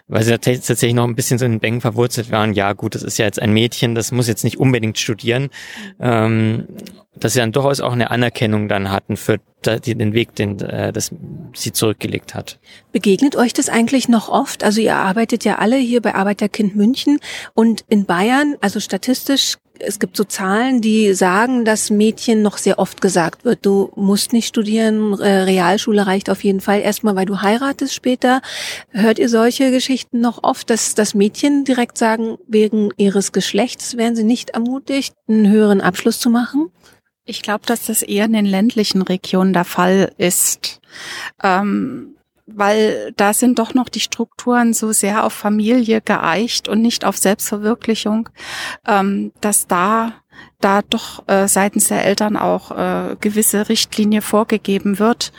weil 0.08 0.22
sie 0.22 0.38
tatsächlich 0.38 0.94
noch 0.94 1.04
ein 1.04 1.14
bisschen 1.14 1.38
so 1.38 1.44
in 1.44 1.52
den 1.52 1.60
Bänken 1.60 1.80
verwurzelt 1.80 2.30
waren, 2.30 2.52
ja 2.54 2.72
gut, 2.72 2.94
das 2.94 3.02
ist 3.02 3.18
ja 3.18 3.24
jetzt 3.24 3.40
ein 3.40 3.52
Mädchen, 3.52 3.94
das 3.94 4.12
muss 4.12 4.28
jetzt 4.28 4.44
nicht 4.44 4.58
unbedingt 4.58 4.98
studieren 4.98 5.50
ähm, 6.00 6.66
dass 7.16 7.34
sie 7.34 7.40
dann 7.40 7.52
durchaus 7.52 7.80
auch 7.80 7.92
eine 7.92 8.10
Anerkennung 8.10 8.68
dann 8.68 8.90
hatten 8.90 9.16
für 9.16 9.38
den 9.66 10.12
Weg, 10.12 10.34
den 10.34 10.60
äh, 10.60 10.92
das 10.92 11.10
sie 11.54 11.72
zurückgelegt 11.72 12.34
hat. 12.34 12.58
Begegnet 12.92 13.36
euch 13.36 13.52
das 13.52 13.68
eigentlich 13.68 14.08
noch 14.08 14.28
oft? 14.28 14.64
Also 14.64 14.80
ihr 14.80 14.96
arbeitet 14.96 15.44
ja 15.44 15.56
alle 15.56 15.76
hier 15.76 16.00
bei 16.00 16.14
Arbeiterkind 16.14 16.76
München 16.76 17.18
und 17.54 17.84
in 17.88 18.04
Bayern, 18.04 18.56
also 18.60 18.80
statistisch 18.80 19.56
es 19.78 19.98
gibt 19.98 20.16
so 20.16 20.24
Zahlen, 20.24 20.80
die 20.80 21.14
sagen, 21.14 21.64
dass 21.64 21.90
Mädchen 21.90 22.42
noch 22.42 22.58
sehr 22.58 22.78
oft 22.78 23.00
gesagt 23.00 23.44
wird, 23.44 23.66
du 23.66 23.90
musst 23.96 24.32
nicht 24.32 24.46
studieren, 24.46 25.18
äh, 25.18 25.42
Realschule 25.42 26.06
reicht 26.06 26.30
auf 26.30 26.44
jeden 26.44 26.60
Fall 26.60 26.80
erstmal, 26.80 27.16
weil 27.16 27.26
du 27.26 27.42
heiratest 27.42 27.94
später. 27.94 28.40
Hört 28.90 29.18
ihr 29.18 29.28
solche 29.28 29.70
Geschichten 29.70 30.20
noch 30.20 30.42
oft, 30.42 30.70
dass, 30.70 30.94
dass 30.94 31.14
Mädchen 31.14 31.64
direkt 31.64 31.98
sagen, 31.98 32.36
wegen 32.46 32.90
ihres 32.96 33.32
Geschlechts 33.32 33.96
wären 33.96 34.16
sie 34.16 34.24
nicht 34.24 34.50
ermutigt, 34.50 35.14
einen 35.28 35.50
höheren 35.50 35.80
Abschluss 35.80 36.20
zu 36.20 36.30
machen? 36.30 36.70
Ich 37.24 37.42
glaube, 37.42 37.64
dass 37.66 37.86
das 37.86 38.02
eher 38.02 38.26
in 38.26 38.34
den 38.34 38.46
ländlichen 38.46 39.02
Regionen 39.02 39.52
der 39.52 39.64
Fall 39.64 40.12
ist. 40.18 40.80
Ähm, 41.42 42.14
weil 42.46 43.12
da 43.16 43.32
sind 43.32 43.58
doch 43.58 43.72
noch 43.72 43.88
die 43.88 44.00
Strukturen 44.00 44.74
so 44.74 44.92
sehr 44.92 45.24
auf 45.24 45.32
Familie 45.32 46.02
geeicht 46.02 46.68
und 46.68 46.82
nicht 46.82 47.04
auf 47.04 47.16
Selbstverwirklichung, 47.16 48.28
ähm, 48.86 49.32
dass 49.40 49.66
da 49.66 50.12
da 50.60 50.82
doch 50.82 51.26
äh, 51.28 51.46
seitens 51.46 51.88
der 51.88 52.04
Eltern 52.04 52.36
auch 52.36 52.70
äh, 52.72 53.16
gewisse 53.20 53.68
Richtlinie 53.68 54.20
vorgegeben 54.20 54.98
wird 54.98 55.32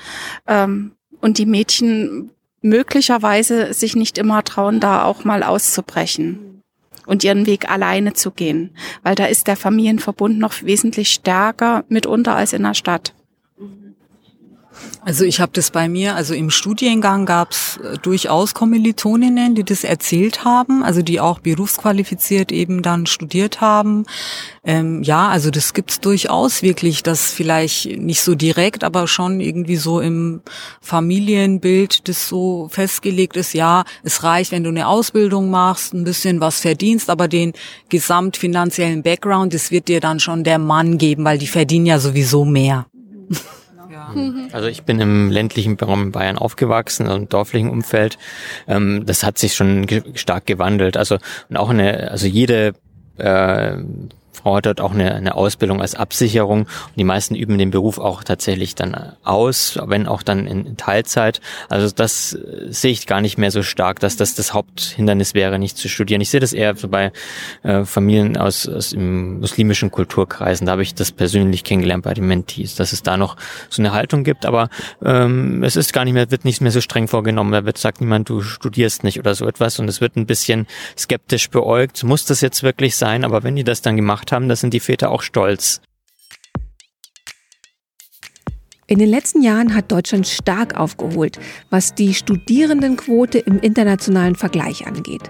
ähm, 0.47 0.93
und 1.19 1.37
die 1.37 1.45
Mädchen 1.45 2.31
möglicherweise 2.61 3.73
sich 3.73 3.95
nicht 3.95 4.17
immer 4.17 4.43
trauen, 4.43 4.79
da 4.79 5.03
auch 5.03 5.23
mal 5.23 5.43
auszubrechen 5.43 6.63
und 7.05 7.23
ihren 7.23 7.45
Weg 7.45 7.69
alleine 7.69 8.13
zu 8.13 8.31
gehen, 8.31 8.75
weil 9.03 9.15
da 9.15 9.25
ist 9.25 9.47
der 9.47 9.55
Familienverbund 9.55 10.37
noch 10.39 10.63
wesentlich 10.63 11.09
stärker 11.09 11.83
mitunter 11.89 12.35
als 12.35 12.53
in 12.53 12.63
der 12.63 12.73
Stadt. 12.73 13.13
Also 15.01 15.23
ich 15.23 15.39
habe 15.39 15.51
das 15.53 15.69
bei 15.69 15.87
mir, 15.87 16.15
also 16.15 16.33
im 16.33 16.49
Studiengang 16.49 17.25
gab 17.25 17.51
es 17.51 17.77
äh, 17.77 17.97
durchaus 18.01 18.53
Kommilitoninnen, 18.53 19.53
die 19.53 19.63
das 19.63 19.83
erzählt 19.83 20.43
haben, 20.43 20.83
also 20.83 21.01
die 21.01 21.19
auch 21.19 21.39
berufsqualifiziert 21.39 22.51
eben 22.51 22.81
dann 22.81 23.05
studiert 23.05 23.61
haben. 23.61 24.05
Ähm, 24.63 25.03
ja, 25.03 25.27
also 25.27 25.51
das 25.51 25.73
gibt's 25.73 25.99
durchaus 25.99 26.63
wirklich, 26.63 27.03
dass 27.03 27.31
vielleicht 27.31 27.85
nicht 27.99 28.21
so 28.21 28.33
direkt, 28.33 28.83
aber 28.83 29.07
schon 29.07 29.41
irgendwie 29.41 29.75
so 29.75 29.99
im 29.99 30.41
Familienbild 30.81 32.07
das 32.07 32.27
so 32.27 32.67
festgelegt 32.71 33.37
ist, 33.37 33.53
ja, 33.53 33.83
es 34.03 34.23
reicht, 34.23 34.51
wenn 34.51 34.63
du 34.63 34.69
eine 34.69 34.87
Ausbildung 34.87 35.51
machst, 35.51 35.93
ein 35.93 36.03
bisschen 36.03 36.39
was 36.41 36.59
verdienst, 36.59 37.09
aber 37.09 37.27
den 37.27 37.53
gesamtfinanziellen 37.89 39.03
Background, 39.03 39.53
das 39.53 39.69
wird 39.69 39.87
dir 39.87 39.99
dann 39.99 40.19
schon 40.19 40.43
der 40.43 40.57
Mann 40.57 40.97
geben, 40.97 41.23
weil 41.25 41.37
die 41.37 41.47
verdienen 41.47 41.85
ja 41.85 41.99
sowieso 41.99 42.43
mehr. 42.43 42.87
Mhm. 44.13 44.49
Also 44.51 44.67
ich 44.67 44.83
bin 44.83 44.99
im 44.99 45.31
ländlichen 45.31 45.77
Raum 45.79 46.11
Bayern 46.11 46.37
aufgewachsen, 46.37 47.07
also 47.07 47.17
im 47.17 47.29
dorflichen 47.29 47.69
Umfeld. 47.69 48.17
Ähm, 48.67 49.05
das 49.05 49.23
hat 49.23 49.37
sich 49.37 49.55
schon 49.55 49.87
stark 50.15 50.45
gewandelt. 50.45 50.97
Also 50.97 51.17
und 51.49 51.57
auch 51.57 51.69
eine, 51.69 52.11
also 52.11 52.27
jede 52.27 52.73
äh, 53.17 53.77
Frau 54.35 54.57
hat 54.57 54.65
dort 54.65 54.81
auch 54.81 54.93
eine, 54.93 55.15
eine 55.15 55.35
Ausbildung 55.35 55.81
als 55.81 55.95
Absicherung 55.95 56.61
und 56.61 56.95
die 56.95 57.03
meisten 57.03 57.35
üben 57.35 57.57
den 57.57 57.71
Beruf 57.71 57.97
auch 57.97 58.23
tatsächlich 58.23 58.75
dann 58.75 59.13
aus, 59.23 59.79
wenn 59.85 60.07
auch 60.07 60.23
dann 60.23 60.47
in, 60.47 60.77
Teilzeit. 60.77 61.41
Also 61.69 61.93
das 61.95 62.33
äh, 62.33 62.71
sehe 62.71 62.91
ich 62.91 63.07
gar 63.07 63.21
nicht 63.21 63.37
mehr 63.37 63.51
so 63.51 63.63
stark, 63.63 63.99
dass 63.99 64.17
das 64.17 64.35
das 64.35 64.53
Haupthindernis 64.53 65.33
wäre, 65.33 65.57
nicht 65.57 65.77
zu 65.77 65.89
studieren. 65.89 66.21
Ich 66.21 66.29
sehe 66.29 66.39
das 66.39 66.53
eher 66.53 66.75
so 66.75 66.89
bei 66.89 67.11
äh, 67.63 67.85
Familien 67.85 68.37
aus, 68.37 68.67
aus 68.67 68.93
im 68.93 69.39
muslimischen 69.39 69.91
Kulturkreisen. 69.91 70.65
Da 70.65 70.73
habe 70.73 70.83
ich 70.83 70.95
das 70.95 71.11
persönlich 71.11 71.63
kennengelernt 71.63 72.03
bei 72.03 72.13
den 72.13 72.27
Mentees, 72.27 72.75
dass 72.75 72.93
es 72.93 73.03
da 73.03 73.17
noch 73.17 73.37
so 73.69 73.81
eine 73.81 73.93
Haltung 73.93 74.23
gibt, 74.23 74.45
aber 74.45 74.69
ähm, 75.03 75.63
es 75.63 75.75
ist 75.75 75.93
gar 75.93 76.03
nicht 76.03 76.13
mehr, 76.13 76.29
wird 76.29 76.45
nicht 76.45 76.61
mehr 76.61 76.71
so 76.71 76.81
streng 76.81 77.07
vorgenommen. 77.07 77.51
Da 77.51 77.65
wird 77.65 77.77
sagt 77.77 78.01
niemand, 78.01 78.29
du 78.29 78.41
studierst 78.41 79.03
nicht 79.03 79.19
oder 79.19 79.35
so 79.35 79.47
etwas 79.47 79.79
und 79.79 79.87
es 79.87 80.01
wird 80.01 80.15
ein 80.15 80.25
bisschen 80.25 80.67
skeptisch 80.97 81.49
beäugt. 81.49 82.03
Muss 82.03 82.25
das 82.25 82.41
jetzt 82.41 82.63
wirklich 82.63 82.95
sein? 82.95 83.23
Aber 83.23 83.43
wenn 83.43 83.55
die 83.55 83.63
das 83.63 83.81
dann 83.81 83.95
gemacht 83.95 84.24
haben, 84.31 84.49
da 84.49 84.55
sind 84.55 84.73
die 84.73 84.79
Väter 84.79 85.11
auch 85.11 85.21
stolz. 85.21 85.81
In 88.87 88.99
den 88.99 89.09
letzten 89.09 89.41
Jahren 89.41 89.73
hat 89.73 89.91
Deutschland 89.91 90.27
stark 90.27 90.75
aufgeholt, 90.75 91.39
was 91.71 91.95
die 91.95 92.13
Studierendenquote 92.13 93.39
im 93.39 93.59
internationalen 93.59 94.35
Vergleich 94.35 94.85
angeht. 94.85 95.23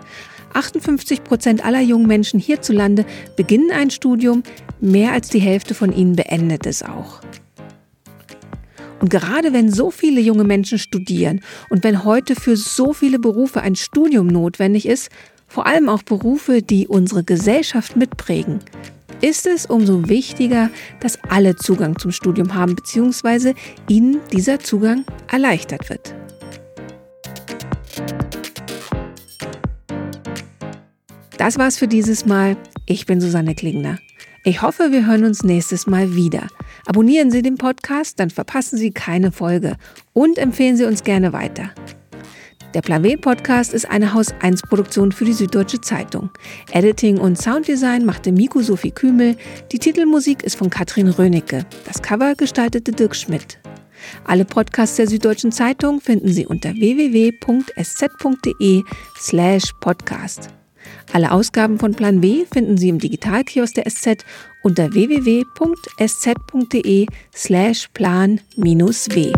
58 0.54 1.24
Prozent 1.24 1.66
aller 1.66 1.82
jungen 1.82 2.08
Menschen 2.08 2.40
hierzulande 2.40 3.06
beginnen 3.38 3.72
ein 3.72 3.92
Studium, 3.92 4.44
mehr 4.82 5.14
als 5.14 5.30
die 5.30 5.40
Hälfte 5.40 5.74
von 5.74 5.94
ihnen 5.94 6.16
beendet 6.16 6.66
es 6.66 6.84
auch. 6.84 7.22
Und 9.00 9.10
gerade 9.10 9.54
wenn 9.54 9.72
so 9.72 9.92
viele 9.92 10.20
junge 10.20 10.46
Menschen 10.46 10.80
studieren 10.80 11.42
und 11.70 11.84
wenn 11.84 12.04
heute 12.04 12.36
für 12.36 12.58
so 12.58 12.94
viele 12.94 13.20
Berufe 13.20 13.62
ein 13.62 13.76
Studium 13.76 14.28
notwendig 14.28 14.88
ist, 14.88 15.10
vor 15.56 15.68
allem 15.68 15.88
auch 15.88 16.04
Berufe, 16.04 16.62
die 16.62 16.86
unsere 16.86 17.24
Gesellschaft 17.24 17.96
mitprägen, 17.96 18.60
ist 19.22 19.46
es 19.46 19.66
umso 19.66 20.10
wichtiger, 20.10 20.70
dass 21.00 21.18
alle 21.30 21.56
Zugang 21.56 21.98
zum 21.98 22.12
Studium 22.12 22.56
haben 22.56 22.76
bzw. 22.76 23.54
ihnen 23.88 24.20
dieser 24.34 24.60
Zugang 24.60 25.06
erleichtert 25.32 25.90
wird. 25.90 26.14
Das 31.38 31.58
war's 31.58 31.78
für 31.78 31.88
dieses 31.88 32.26
Mal. 32.26 32.58
Ich 32.86 33.06
bin 33.06 33.22
Susanne 33.22 33.56
Klingner. 33.56 34.00
Ich 34.44 34.62
hoffe, 34.62 34.92
wir 34.92 35.08
hören 35.08 35.24
uns 35.24 35.44
nächstes 35.44 35.88
Mal 35.88 36.16
wieder. 36.16 36.50
Abonnieren 36.86 37.32
Sie 37.32 37.42
den 37.42 37.56
Podcast, 37.56 38.20
dann 38.20 38.30
verpassen 38.30 38.78
Sie 38.78 38.92
keine 38.92 39.32
Folge 39.32 39.78
und 40.12 40.38
empfehlen 40.38 40.76
Sie 40.76 40.84
uns 40.84 41.06
gerne 41.06 41.32
weiter. 41.32 41.70
Der 42.76 42.82
Plan 42.82 43.02
W 43.04 43.16
Podcast 43.16 43.74
ist 43.74 43.90
eine 43.90 44.14
Haus 44.14 44.34
1 44.42 44.64
Produktion 44.64 45.14
für 45.14 45.24
die 45.24 45.32
Süddeutsche 45.32 45.80
Zeitung. 45.80 46.30
Editing 46.74 47.18
und 47.18 47.42
Sounddesign 47.42 48.04
machte 48.04 48.34
Miko 48.34 48.62
Sophie 48.62 48.92
Kümel. 48.92 49.38
Die 49.72 49.80
Titelmusik 49.80 50.44
ist 50.44 50.58
von 50.58 50.70
Katrin 50.70 51.08
Rönecke. 51.08 51.66
Das 51.86 52.02
Cover 52.02 52.36
gestaltete 52.36 52.92
Dirk 52.92 53.16
Schmidt. 53.16 53.60
Alle 54.26 54.44
Podcasts 54.44 54.98
der 54.98 55.08
Süddeutschen 55.08 55.54
Zeitung 55.54 56.02
finden 56.02 56.28
Sie 56.28 56.46
unter 56.46 56.74
www.sz.de 56.74 57.24
slash 59.22 59.72
podcast. 59.80 60.50
Alle 61.14 61.32
Ausgaben 61.32 61.80
von 61.80 61.94
Plan 61.94 62.22
W 62.22 62.44
finden 62.52 62.78
Sie 62.78 62.90
im 62.90 63.00
Digitalkiosk 63.00 63.76
der 63.76 63.90
SZ 63.90 64.26
unter 64.64 64.94
www.sz.de 64.94 65.48
slash 67.34 67.88
plan-w. 67.94 69.32